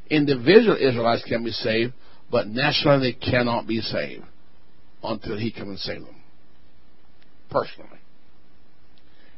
[0.09, 1.93] Individual Israelites can be saved,
[2.31, 4.23] but nationally they cannot be saved
[5.03, 6.15] until He comes and save them.
[7.49, 7.99] Personally.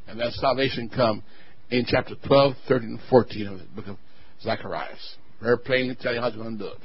[0.06, 1.22] And that salvation come
[1.70, 3.96] in chapter 12, 13, and 14 of the book of
[4.42, 5.16] Zacharias.
[5.42, 6.78] Very plainly tell you how going to do it.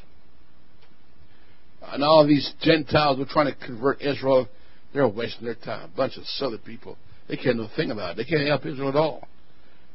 [1.91, 4.48] And all these Gentiles who are trying to convert Israel,
[4.93, 5.91] they're wasting their time.
[5.93, 6.98] A bunch of silly people.
[7.28, 8.17] They can't do a thing about it.
[8.17, 9.28] They can't help Israel at all.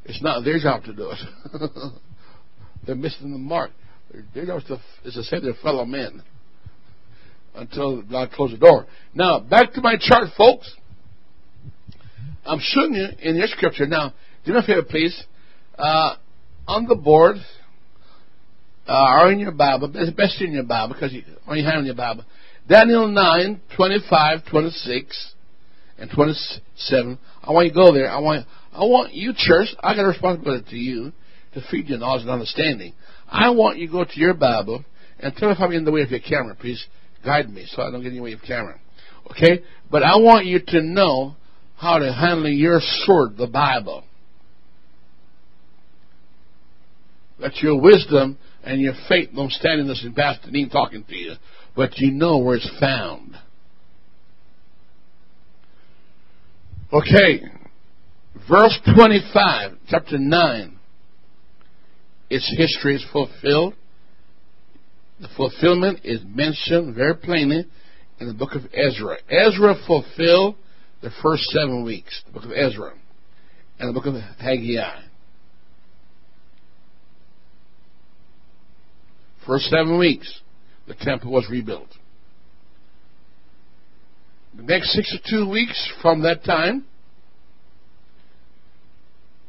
[0.04, 1.92] It's not their job to do it.
[2.86, 3.70] they're missing the mark.
[4.34, 4.62] Their job
[5.04, 6.22] is to save their fellow men
[7.54, 8.86] until God closes the door.
[9.14, 10.72] Now, back to my chart, folks.
[12.44, 13.86] I'm showing you in your scripture.
[13.86, 14.14] Now,
[14.44, 15.24] do me a favor, please.
[15.78, 16.16] Uh,
[16.66, 17.36] on the board,
[18.86, 21.80] uh, or in your Bible, it's best in your Bible because you, on your hand
[21.80, 22.24] in your Bible.
[22.68, 25.34] Daniel 9, 25, 26,
[26.00, 27.18] and 27.
[27.42, 28.10] I want you to go there.
[28.10, 31.12] I want, I want you, church, I got a responsibility to you
[31.54, 32.94] to feed you knowledge and understanding.
[33.28, 34.84] I want you to go to your Bible
[35.18, 36.54] and tell me if I'm in the way of your camera.
[36.54, 36.84] Please
[37.24, 38.80] guide me so I don't get in the way of your camera.
[39.30, 39.62] Okay?
[39.90, 41.36] But I want you to know
[41.76, 44.04] how to handle your sword, the Bible.
[47.40, 51.34] That your wisdom and your faith don't stand in this and Pastor talking to you,
[51.74, 53.36] but you know where it's found.
[56.92, 57.40] Okay,
[58.48, 60.76] verse 25, chapter 9.
[62.28, 63.74] Its history is fulfilled.
[65.20, 67.64] The fulfillment is mentioned very plainly
[68.18, 69.18] in the book of Ezra.
[69.28, 70.56] Ezra fulfilled
[71.00, 72.92] the first seven weeks, the book of Ezra,
[73.78, 75.02] and the book of Haggai.
[79.46, 80.40] First seven weeks,
[80.88, 81.88] the temple was rebuilt.
[84.56, 86.84] The next 62 weeks from that time,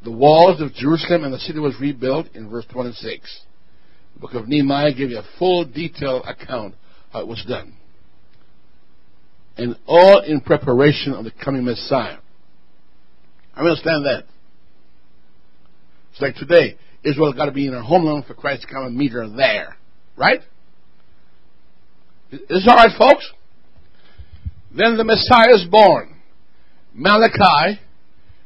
[0.03, 3.41] the walls of Jerusalem and the city was rebuilt in verse 26.
[4.13, 6.75] The book of Nehemiah gives you a full detailed account
[7.11, 7.75] how it was done
[9.57, 12.17] and all in preparation of the coming Messiah.
[13.55, 14.23] I understand that.
[16.11, 18.95] It's like today, Israel's got to be in her homeland for Christ to come and
[18.95, 19.77] meet her there.
[20.17, 20.41] Right?
[22.31, 23.29] Is this alright, folks?
[24.75, 26.15] Then the Messiah is born.
[26.93, 27.79] Malachi,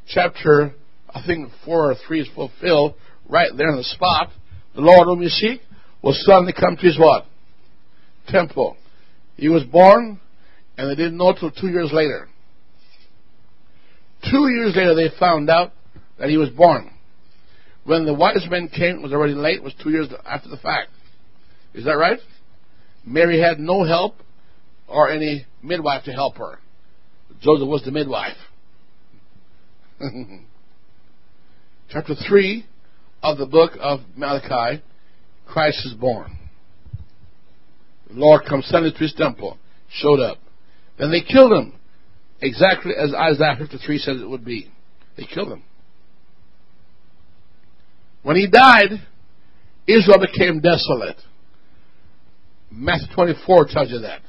[0.08, 0.74] chapter,
[1.10, 2.96] I think 4 or 3 is fulfilled
[3.30, 4.30] right there on the spot.
[4.76, 5.62] The Lord whom you seek
[6.02, 7.26] will suddenly come to his what?
[8.28, 8.76] Temple.
[9.38, 10.20] He was born
[10.78, 12.28] and they didn't know till two years later.
[14.30, 15.72] Two years later, they found out
[16.20, 16.92] that he was born.
[17.84, 19.58] When the wise men came, it was already late.
[19.58, 20.90] It was two years after the fact.
[21.76, 22.20] Is that right?
[23.06, 24.16] Mary had no help
[24.88, 26.60] or any midwife to help her.
[27.42, 28.38] Joseph was the midwife.
[31.90, 32.66] Chapter 3
[33.24, 34.82] of the book of Malachi,
[35.48, 36.38] Christ is born.
[38.08, 39.58] The Lord comes suddenly to his temple,
[39.90, 40.38] showed up.
[41.00, 41.74] Then they killed him,
[42.42, 44.72] exactly as Isaiah 53 says it would be.
[45.18, 45.64] They killed him.
[48.24, 49.02] When he died,
[49.88, 51.18] Israel became desolate.
[52.72, 54.22] Matthew 24 tells you that.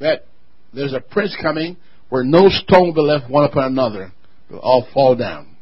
[0.00, 0.26] That
[0.72, 1.76] there's a prince coming
[2.08, 4.12] where no stone will be left one upon another.
[4.50, 5.56] They'll all fall down.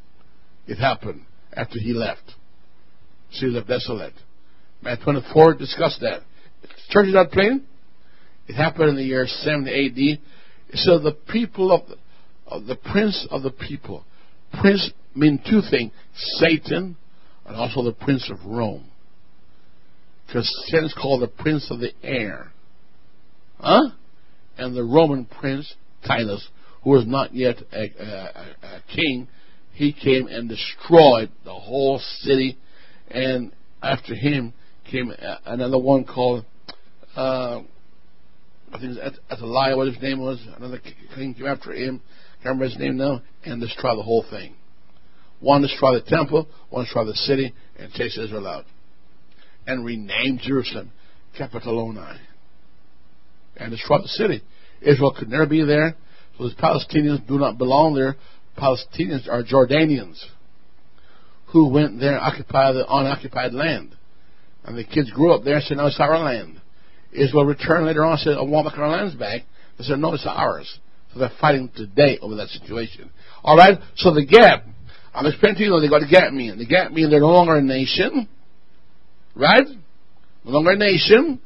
[0.66, 1.22] It happened
[1.52, 2.32] after he left.
[3.30, 4.14] She was desolate.
[4.82, 6.22] Matthew 24 discussed that.
[6.90, 7.64] Church is not plain?
[8.48, 10.78] It happened in the year 70 AD.
[10.78, 11.96] So the people of the,
[12.46, 14.04] of the prince of the people.
[14.60, 16.96] Prince mean two things Satan
[17.46, 18.84] and also the prince of Rome.
[20.26, 22.52] Because Satan is called the prince of the air.
[23.58, 23.90] Huh?
[24.58, 25.74] And the Roman prince,
[26.06, 26.46] Titus,
[26.82, 29.28] who was not yet a, a, a king,
[29.72, 32.58] he came and destroyed the whole city.
[33.08, 34.52] And after him
[34.90, 35.12] came
[35.46, 36.44] another one called
[37.16, 37.60] uh,
[38.72, 38.96] I think
[39.30, 40.78] Athaliah, what his name was, another
[41.14, 42.00] king came after him,
[42.42, 44.54] can't remember his name now, and destroy the whole thing.
[45.40, 48.64] One destroyed the temple, one destroyed the city, and chase Israel out.
[49.66, 50.90] And renamed Jerusalem
[51.38, 52.18] Capitoloni.
[53.56, 54.42] And destroy the city.
[54.80, 55.94] Israel could never be there,
[56.36, 58.16] so the Palestinians do not belong there.
[58.58, 60.22] Palestinians are Jordanians
[61.52, 63.94] who went there and occupied the unoccupied land.
[64.64, 66.60] And the kids grew up there and said, No, it's our land.
[67.12, 69.42] Israel returned later on and said, I want my lands back.
[69.78, 70.78] They said, No, it's ours.
[71.12, 73.10] So they're fighting today over that situation.
[73.42, 73.78] All right?
[73.96, 74.64] So the gap.
[75.14, 76.58] I'm explaining to you what they got the gap mean.
[76.58, 78.28] The gap mean they're no longer a nation.
[79.34, 79.66] Right?
[80.44, 81.40] No longer a nation.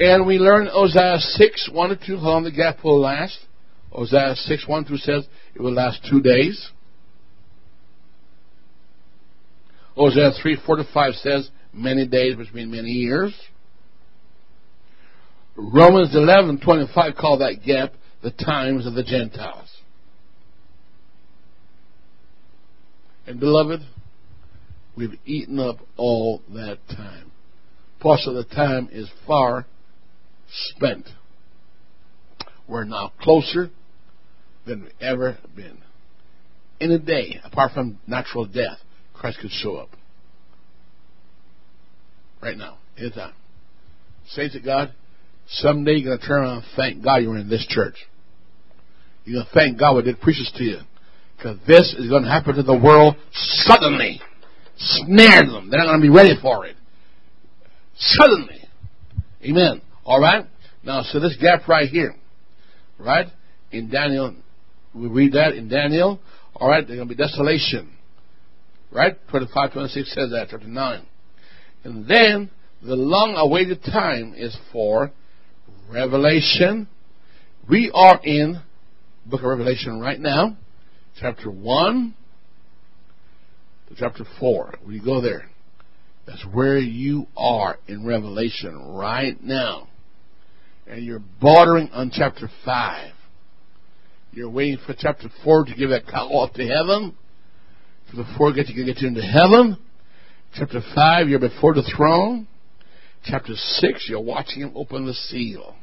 [0.00, 3.38] And we learn Hosea 6, 1 to 2, how long the gap will last.
[3.92, 6.70] Hosea 6, 1 2 says it will last two days.
[9.94, 13.34] Hosea 3, 4 to 5 says many days, which means many years.
[15.54, 17.92] Romans 11, 25 call that gap
[18.22, 19.68] the times of the Gentiles.
[23.26, 23.80] And beloved,
[24.96, 27.30] we've eaten up all that time.
[27.98, 29.66] Part of the time is far
[30.52, 31.08] spent.
[32.68, 33.70] We're now closer
[34.66, 35.78] than we've ever been.
[36.78, 38.78] In a day, apart from natural death,
[39.14, 39.90] Christ could show up.
[42.40, 43.34] Right now, anytime.
[44.28, 44.94] Say to God,
[45.48, 47.96] someday you're going to turn around and thank God you were in this church.
[49.24, 50.78] You're going to thank God what did preaches to you.
[51.36, 54.20] Because this is going to happen to the world suddenly.
[54.76, 55.68] Snare them.
[55.70, 56.76] They're not going to be ready for it.
[57.96, 58.64] Suddenly.
[59.44, 59.82] Amen.
[60.04, 60.46] Alright?
[60.82, 62.14] Now, so this gap right here.
[62.98, 63.26] Right?
[63.70, 64.34] In Daniel,
[64.94, 66.20] we read that in Daniel.
[66.56, 67.92] Alright, there's going to be desolation.
[68.90, 69.16] Right?
[69.28, 71.06] 25, 26 says that, chapter 9.
[71.84, 72.50] And then,
[72.82, 75.12] the long awaited time is for
[75.90, 76.88] Revelation.
[77.68, 78.60] We are in
[79.26, 80.56] book of Revelation right now,
[81.20, 82.14] chapter 1
[83.88, 84.74] to chapter 4.
[84.82, 85.48] When you go there,
[86.26, 89.88] that's where you are in Revelation right now.
[90.90, 93.12] And you're bordering on chapter 5.
[94.32, 97.16] You're waiting for chapter 4 to give that call up to heaven.
[98.10, 99.78] For the 4 get you, get you into heaven.
[100.56, 102.48] Chapter 5, you're before the throne.
[103.24, 105.76] Chapter 6, you're watching him open the seal.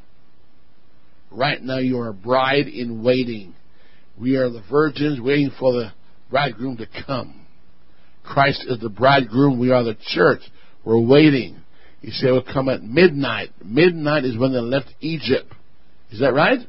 [1.32, 3.56] Right now, you are a bride in waiting.
[4.20, 5.94] We are the virgins waiting for the
[6.30, 7.46] bridegroom to come.
[8.26, 9.58] Christ is the bridegroom.
[9.58, 10.42] We are the church.
[10.84, 11.62] We're waiting.
[12.02, 13.50] He said we'll come at midnight.
[13.64, 15.52] Midnight is when they left Egypt.
[16.12, 16.60] Is that right?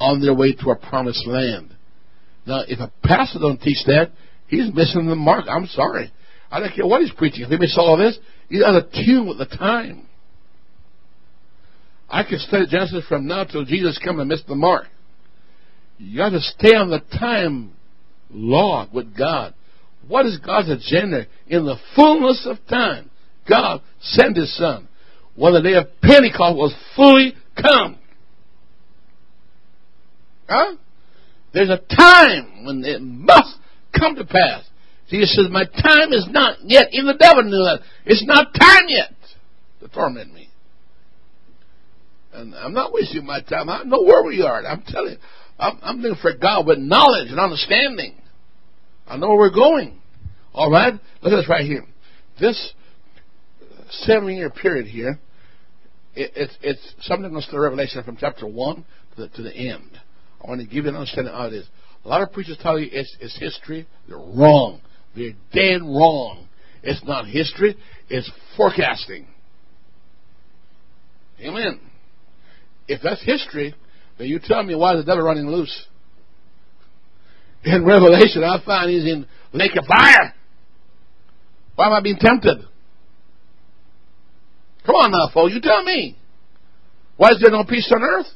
[0.00, 1.74] On their way to a promised land.
[2.46, 4.10] Now, if a pastor don't teach that,
[4.48, 5.44] he's missing the mark.
[5.48, 6.12] I'm sorry.
[6.50, 7.42] I don't care what he's preaching.
[7.42, 10.06] If he misses all this, he's out of tune with the time.
[12.08, 14.86] I can study Genesis from now till Jesus come and miss the mark.
[15.98, 17.72] You got to stay on the time
[18.30, 19.54] law with God.
[20.08, 21.26] What is God's agenda?
[21.46, 23.09] In the fullness of time,
[23.50, 24.88] God sent His Son.
[25.34, 27.98] When the day of Pentecost was fully come.
[30.48, 30.76] Huh?
[31.52, 33.56] There's a time when it must
[33.98, 34.64] come to pass.
[35.08, 36.88] Jesus says, My time is not yet.
[36.92, 37.80] Even the devil knew that.
[38.06, 39.12] It's not time yet
[39.80, 40.48] to torment me.
[42.32, 43.68] And I'm not wasting my time.
[43.68, 44.64] I know where we are.
[44.64, 45.18] I'm telling you,
[45.58, 48.14] I'm, I'm looking for God with knowledge and understanding.
[49.06, 50.00] I know where we're going.
[50.54, 50.94] All right?
[51.22, 51.84] Look at this right here.
[52.40, 52.72] This
[53.90, 55.18] seven year period here,
[56.14, 58.84] it, it's, it's something that's the revelation from chapter 1 to
[59.22, 59.98] the, to the end.
[60.42, 61.68] I want to give you an understanding of how it is.
[62.04, 63.86] A lot of preachers tell you it's, it's history.
[64.08, 64.80] They're wrong.
[65.14, 66.48] They're dead wrong.
[66.82, 67.76] It's not history,
[68.08, 69.26] it's forecasting.
[71.40, 71.80] Amen.
[72.88, 73.74] If that's history,
[74.18, 75.86] then you tell me why the devil running loose?
[77.64, 80.34] In Revelation, I find he's in lake of fire.
[81.74, 82.64] Why am I being tempted?
[84.86, 86.16] Come on now, folks, you tell me.
[87.16, 88.26] Why is there no peace on earth?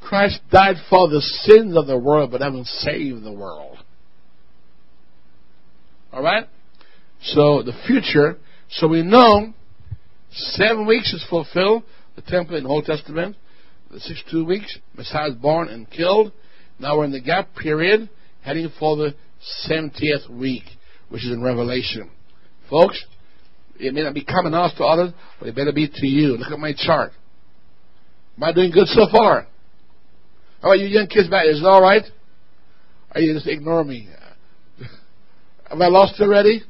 [0.00, 3.78] Christ died for the sins of the world, but haven't saved the world.
[6.12, 6.46] All right?
[7.22, 8.38] So the future,
[8.70, 9.52] so we know
[10.36, 11.82] Seven weeks is fulfilled,
[12.14, 13.36] the temple in the Old Testament.
[13.90, 16.32] The 62 weeks, Messiah is born and killed.
[16.78, 18.10] Now we're in the gap period,
[18.42, 19.14] heading for the
[19.66, 20.64] 70th week,
[21.08, 22.10] which is in Revelation.
[22.68, 23.02] Folks,
[23.78, 26.36] it may not be common house to others, but it better be to you.
[26.36, 27.12] Look at my chart.
[28.36, 29.46] Am I doing good so far?
[30.62, 31.46] How about you young kids back?
[31.46, 32.04] Is it all right?
[33.12, 34.08] Are you just ignore me?
[35.70, 36.62] Have I lost already?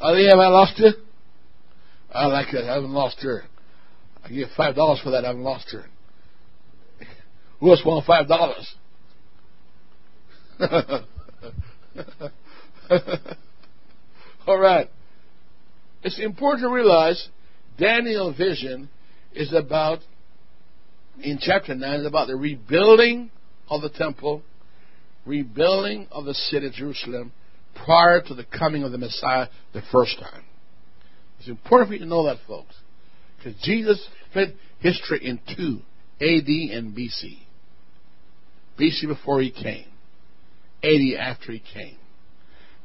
[0.00, 0.90] Oh, yeah, have I lost you?
[2.12, 2.64] I like it.
[2.64, 3.44] I haven't lost her.
[4.22, 5.24] I give five dollars for that.
[5.24, 5.86] I haven't lost her.
[7.60, 8.74] Who else want five dollars?
[14.46, 14.88] All right.
[16.02, 17.28] It's important to realize
[17.78, 18.88] Daniel's vision
[19.34, 20.00] is about,
[21.22, 23.30] in chapter 9, is about the rebuilding
[23.68, 24.42] of the temple,
[25.24, 27.32] rebuilding of the city of Jerusalem
[27.74, 30.44] prior to the coming of the Messiah the first time.
[31.38, 32.74] It's important for you to know that, folks.
[33.36, 35.80] Because Jesus split history in two
[36.20, 37.38] AD and BC.
[38.78, 39.86] BC before he came,
[40.82, 41.96] AD after he came.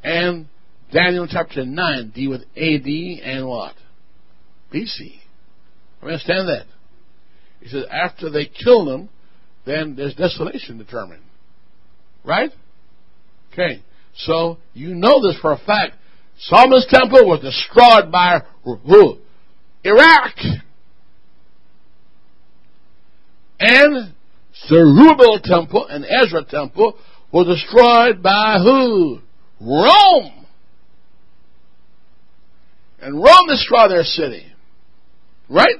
[0.03, 0.47] And
[0.91, 3.76] Daniel chapter 9 deal with AD and what?
[4.73, 5.19] BC.
[6.01, 6.65] Understand that?
[7.61, 9.09] He says after they kill them,
[9.65, 11.21] then there's desolation determined.
[12.23, 12.51] Right?
[13.51, 13.84] Okay.
[14.15, 15.95] So you know this for a fact.
[16.39, 19.17] Solomon's temple was destroyed by who?
[19.84, 20.35] Iraq.
[23.59, 24.13] And
[24.67, 26.97] Zerubbabel temple and Ezra temple
[27.31, 29.19] were destroyed by who?
[29.61, 30.45] Rome.
[33.02, 34.45] And Rome destroyed their city.
[35.49, 35.80] Right?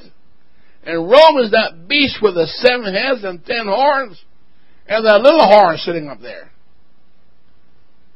[0.84, 4.22] And Rome is that beast with the seven heads and ten horns,
[4.88, 6.49] and that little horn sitting up there,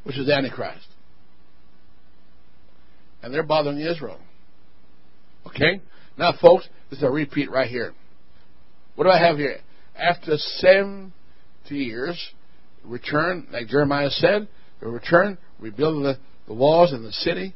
[0.03, 0.87] which is Antichrist.
[3.21, 4.19] And they're bothering Israel.
[5.47, 5.81] Okay?
[6.17, 7.93] Now, folks, this is a repeat right here.
[8.95, 9.57] What do I have here?
[9.95, 11.11] After 70
[11.69, 12.31] years,
[12.83, 14.47] return, like Jeremiah said,
[14.81, 16.17] they return, rebuild the,
[16.47, 17.55] the walls and the city,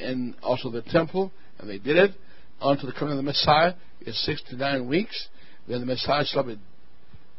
[0.00, 2.10] and also the temple, and they did it
[2.60, 5.28] unto the coming of the Messiah is six to nine weeks.
[5.68, 6.58] Then the Messiah shall be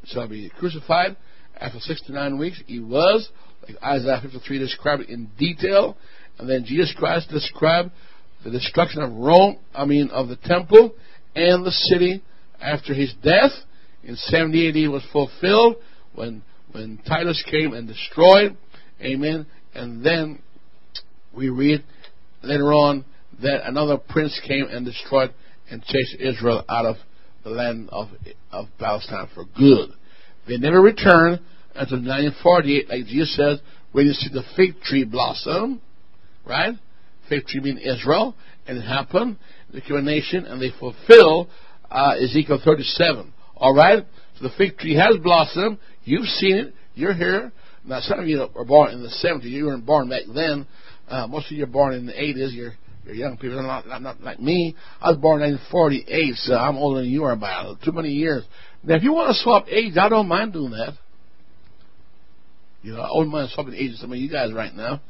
[0.06, 1.18] shall be crucified.
[1.60, 3.30] After six to nine weeks, he was,
[3.68, 5.98] like Isaiah 53 described in detail.
[6.38, 7.91] And then Jesus Christ described
[8.45, 10.95] the destruction of Rome, I mean, of the temple
[11.36, 12.24] and the city
[12.61, 13.52] after his death.
[14.03, 15.76] In 70 AD was fulfilled
[16.16, 16.41] when,
[16.72, 18.56] when Titus came and destroyed.
[19.02, 19.45] Amen.
[19.80, 20.41] And then
[21.34, 21.84] we read
[22.43, 23.06] later on
[23.41, 25.34] that another prince came and destroyed
[25.72, 26.97] and chased Israel out of
[27.43, 28.10] the land of,
[28.51, 29.91] of Palestine for good.
[30.47, 31.39] They never returned
[31.76, 33.60] until 1948, like Jesus says,
[33.93, 35.81] when you see the fig tree blossom,
[36.45, 36.76] right?
[37.30, 38.35] Fig tree means Israel,
[38.68, 39.38] and it happened.
[39.72, 41.49] They became a nation, and they fulfill
[41.89, 43.31] uh, Ezekiel 37.
[43.56, 44.06] All right?
[44.38, 45.77] So the fig tree has blossomed.
[46.03, 46.73] You've seen it.
[46.95, 47.53] You're here.
[47.85, 49.43] Now, some of you were born in the 70s.
[49.43, 50.68] You weren't born back then.
[51.07, 52.53] Uh, most of you are born in the 80s.
[52.53, 52.73] You're
[53.06, 54.76] you're young people, not, not, not like me.
[55.01, 58.43] I was born in 1948, so I'm older than you are by too many years.
[58.84, 60.93] Now, if you want to swap age, I don't mind doing that.
[62.81, 65.01] You know, I wouldn't mind swapping ages with some of you guys right now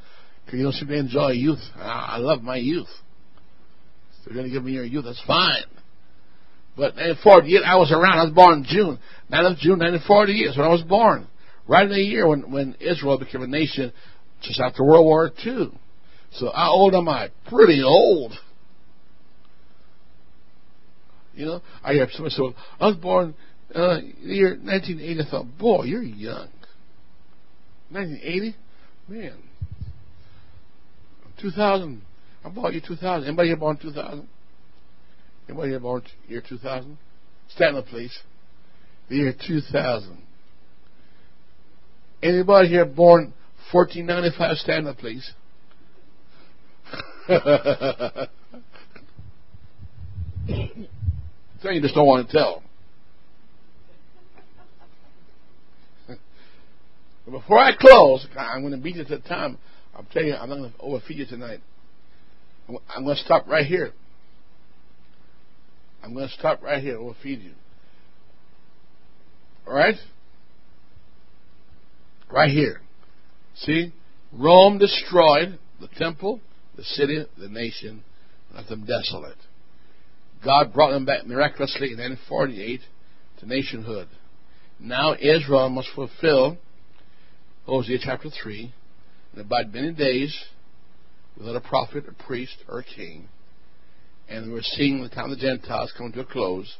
[0.45, 1.59] because you don't seem to enjoy youth.
[1.75, 2.87] I love my youth.
[4.23, 5.65] So you're going to give me your youth, that's fine.
[6.75, 8.19] But in 48, I was around.
[8.19, 8.99] I was born in June.
[9.31, 11.27] 9th of June, 1948 is when I was born.
[11.69, 13.93] Right in the year when, when Israel became a nation
[14.41, 15.71] just after World War II.
[16.31, 17.29] So how old am I?
[17.47, 18.33] Pretty old.
[21.35, 23.35] You know, I have somebody say, I was born
[23.75, 25.21] uh, year 1980.
[25.21, 26.49] I thought, boy, you're young.
[27.91, 28.55] 1980?
[29.07, 29.37] Man.
[31.39, 32.01] 2000.
[32.45, 33.27] I bought you 2000.
[33.27, 34.27] Anybody here born 2000?
[35.47, 36.97] Anybody here born year 2000?
[37.49, 38.17] Stand up, please.
[39.07, 40.23] The year 2000.
[42.21, 43.33] Anybody here born
[43.71, 44.57] 1495?
[44.57, 45.31] Stand up, please.
[51.61, 52.63] so you just don't want to tell.
[57.29, 59.57] Before I close, I'm going to beat you to the time.
[59.95, 61.61] I'm telling you, I'm not going to overfeed you tonight.
[62.67, 63.93] I'm going to stop right here.
[66.03, 67.51] I'm going to stop right here, overfeed you.
[69.67, 69.95] All right?
[72.31, 72.81] Right here.
[73.55, 73.93] See?
[74.31, 76.39] Rome destroyed the temple
[76.79, 78.03] the city, the nation,
[78.55, 79.37] left them desolate.
[80.43, 82.79] God brought them back miraculously in 1948
[83.39, 84.07] to nationhood.
[84.79, 86.57] Now Israel must fulfill
[87.65, 88.73] Hosea chapter 3
[89.33, 90.33] and abide many days
[91.37, 93.27] without a prophet, a priest, or a king.
[94.29, 96.77] And we're seeing the time of the Gentiles coming to a close.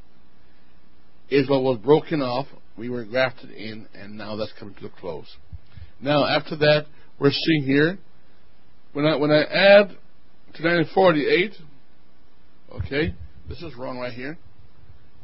[1.29, 2.47] Israel was broken off,
[2.79, 5.27] we were grafted in, and now that's coming to a close.
[6.01, 6.85] Now, after that,
[7.19, 7.99] we're seeing here
[8.93, 9.89] when I when I add
[10.55, 11.51] to 1948,
[12.77, 13.13] okay,
[13.47, 14.37] this is wrong right here.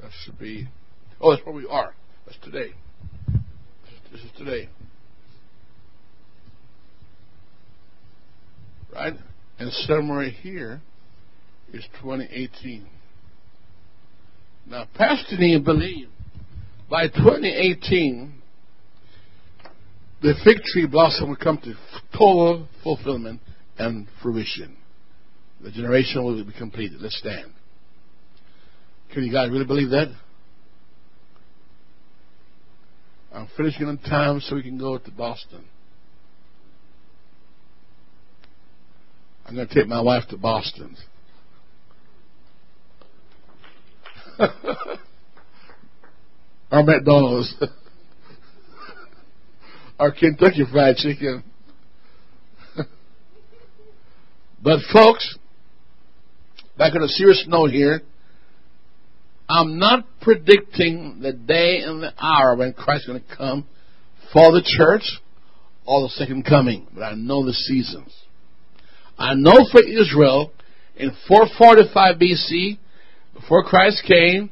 [0.02, 0.68] That should be.
[1.22, 1.96] Oh, that's where we are.
[2.26, 2.74] That's today.
[4.12, 4.70] This is today.
[8.94, 9.14] Right?
[9.60, 10.82] And somewhere here
[11.74, 12.88] is 2018.
[14.68, 16.10] Now, Pastor Neil believed
[16.90, 18.34] by 2018
[20.22, 21.76] the fig tree blossom will come to
[22.12, 23.42] total fulfillment
[23.78, 24.76] and fruition.
[25.62, 27.00] The generation will be completed.
[27.00, 27.52] Let's stand.
[29.14, 30.08] Can you guys really believe that?
[33.32, 35.66] I'm finishing on time so we can go to Boston.
[39.46, 40.98] I'm going to take my wife to Boston.
[46.72, 47.54] Our McDonald's.
[50.00, 51.44] Our Kentucky Fried Chicken.
[54.64, 55.38] but folks,
[56.78, 58.02] back on a serious note here,
[59.48, 63.66] I'm not predicting the day and the hour when Christ is going to come
[64.34, 65.04] for the church
[65.86, 68.12] or the second coming, but I know the seasons.
[69.18, 70.52] I know for Israel
[70.96, 72.80] in 445 BC,
[73.34, 74.50] before Christ came,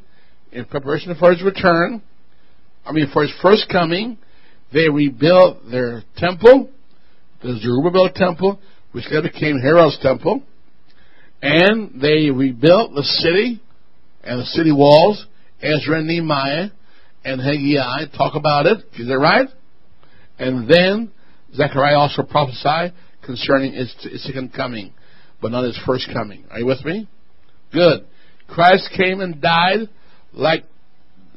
[0.53, 2.01] in preparation for his return,
[2.85, 4.17] I mean for his first coming,
[4.71, 6.69] they rebuilt their temple,
[7.41, 8.59] the Zerubbabel temple,
[8.91, 10.43] which later became Herod's temple,
[11.41, 13.61] and they rebuilt the city
[14.23, 15.25] and the city walls.
[15.61, 16.69] Ezra and Nehemiah
[17.23, 18.79] and Haggai talk about it.
[18.99, 19.47] Is that right?
[20.39, 21.11] And then
[21.55, 22.93] Zechariah also prophesied
[23.25, 24.93] concerning his, his second coming,
[25.41, 26.45] but not his first coming.
[26.51, 27.07] Are you with me?
[27.71, 28.05] Good.
[28.47, 29.89] Christ came and died
[30.33, 30.65] like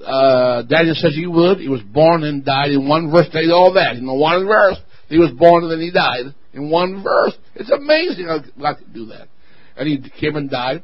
[0.04, 1.58] uh, Daniel says he would.
[1.58, 3.26] He was born and died in one verse.
[3.30, 3.96] Tell you all that.
[3.96, 4.76] In the one verse,
[5.08, 7.34] he was born and then he died in one verse.
[7.54, 9.28] It's amazing how God could do that.
[9.76, 10.82] And he came and died.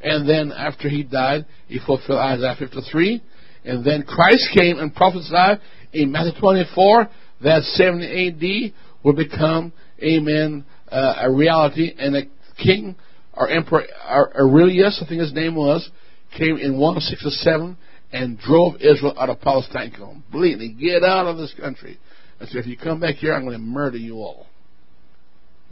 [0.00, 3.22] And then after he died, he fulfilled Isaiah 53.
[3.64, 5.60] And then Christ came and prophesied
[5.92, 7.08] in Matthew 24
[7.42, 9.72] that 70 AD would become
[10.02, 12.22] amen, uh, a reality, and a
[12.62, 12.96] king
[13.32, 15.88] or emperor Aurelius, I think his name was,
[16.36, 17.76] came in 167
[18.12, 20.68] and drove Israel out of Palestine completely.
[20.68, 21.98] Get out of this country.
[22.38, 24.46] And said, if you come back here, I'm going to murder you all.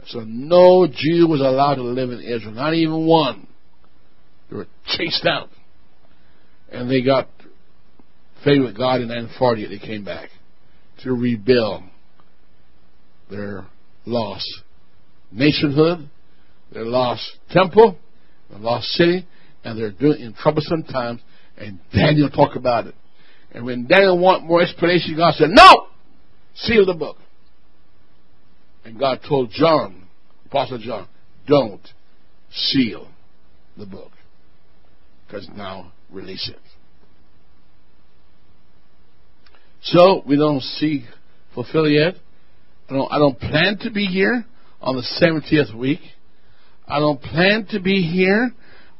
[0.07, 3.47] So no Jew was allowed to live in Israel, not even one.
[4.49, 5.49] They were chased out.
[6.71, 7.29] And they got
[8.43, 9.67] favor with God in 940.
[9.67, 10.29] They came back
[11.03, 11.83] to rebuild
[13.29, 13.65] their
[14.05, 14.49] lost
[15.31, 16.09] nationhood,
[16.73, 17.97] their lost temple,
[18.49, 19.25] their lost city,
[19.63, 21.21] and they're doing in troublesome times.
[21.57, 22.95] And Daniel talked about it.
[23.51, 25.87] And when Daniel wanted more explanation, God said, No!
[26.55, 27.17] Seal the book.
[28.85, 30.07] And God told John,
[30.45, 31.07] Apostle John,
[31.47, 31.81] don't
[32.51, 33.07] seal
[33.77, 34.11] the book.
[35.25, 36.59] Because now release it.
[39.83, 41.05] So we don't see
[41.53, 42.15] fulfill yet.
[42.89, 44.45] I don't, I don't plan to be here
[44.81, 46.01] on the 70th week.
[46.87, 48.51] I don't plan to be here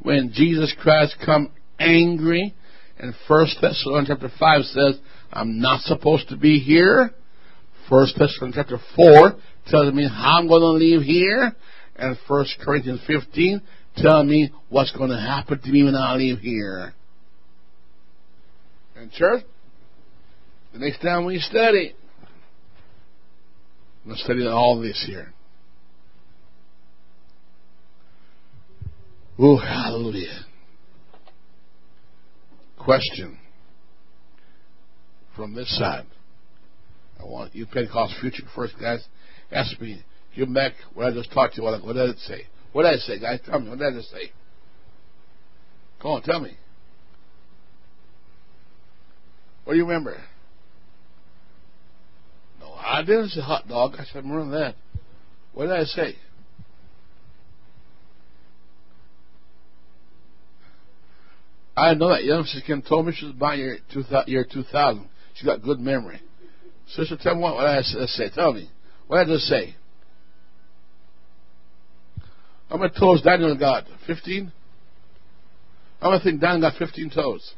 [0.03, 2.53] when Jesus Christ come angry.
[2.99, 4.99] And First Thessalonians chapter 5 says,
[5.31, 7.11] I'm not supposed to be here.
[7.89, 9.33] First Thessalonians chapter 4
[9.67, 11.53] tells me how I'm going to leave here.
[11.95, 13.61] And First Corinthians 15
[13.97, 16.93] tells me what's going to happen to me when I leave here.
[18.95, 19.43] And church,
[20.71, 21.95] the next time we study,
[24.07, 25.33] to study all this here.
[29.39, 30.45] Oh, hallelujah.
[32.77, 33.39] Question
[35.35, 36.05] from this side.
[37.19, 39.03] I want you Pentecost Future first guys.
[39.51, 40.03] Ask me,
[40.35, 41.67] give back what I just talked to you.
[41.67, 42.43] What did it say?
[42.73, 43.39] What did I say, guys?
[43.45, 43.69] Tell me.
[43.69, 44.31] What did I say?
[46.01, 46.57] Come on, tell me.
[49.63, 50.17] What do you remember?
[52.59, 53.93] No, I didn't say hot dog.
[53.97, 54.75] I said more than that.
[55.53, 56.15] What did I say?
[61.75, 63.77] I know that young sister told me she was buying year,
[64.27, 65.09] year 2000.
[65.35, 66.21] She got good memory.
[66.87, 68.29] Sister, tell me what, what I uh, say.
[68.33, 68.69] Tell me.
[69.07, 69.75] What I say?
[72.69, 73.85] How many toes Daniel got?
[74.07, 74.51] 15?
[75.99, 77.53] How many think Daniel got 15 toes?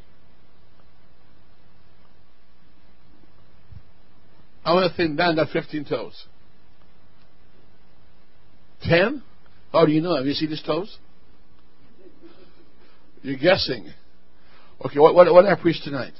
[4.75, 6.25] Want to think Dan got 15 toes.
[8.81, 9.23] 10?
[9.71, 10.17] How do you know?
[10.17, 10.97] Have you seen his toes?
[13.21, 13.87] You're guessing.
[14.83, 16.13] Okay, what, what, what did I preach tonight?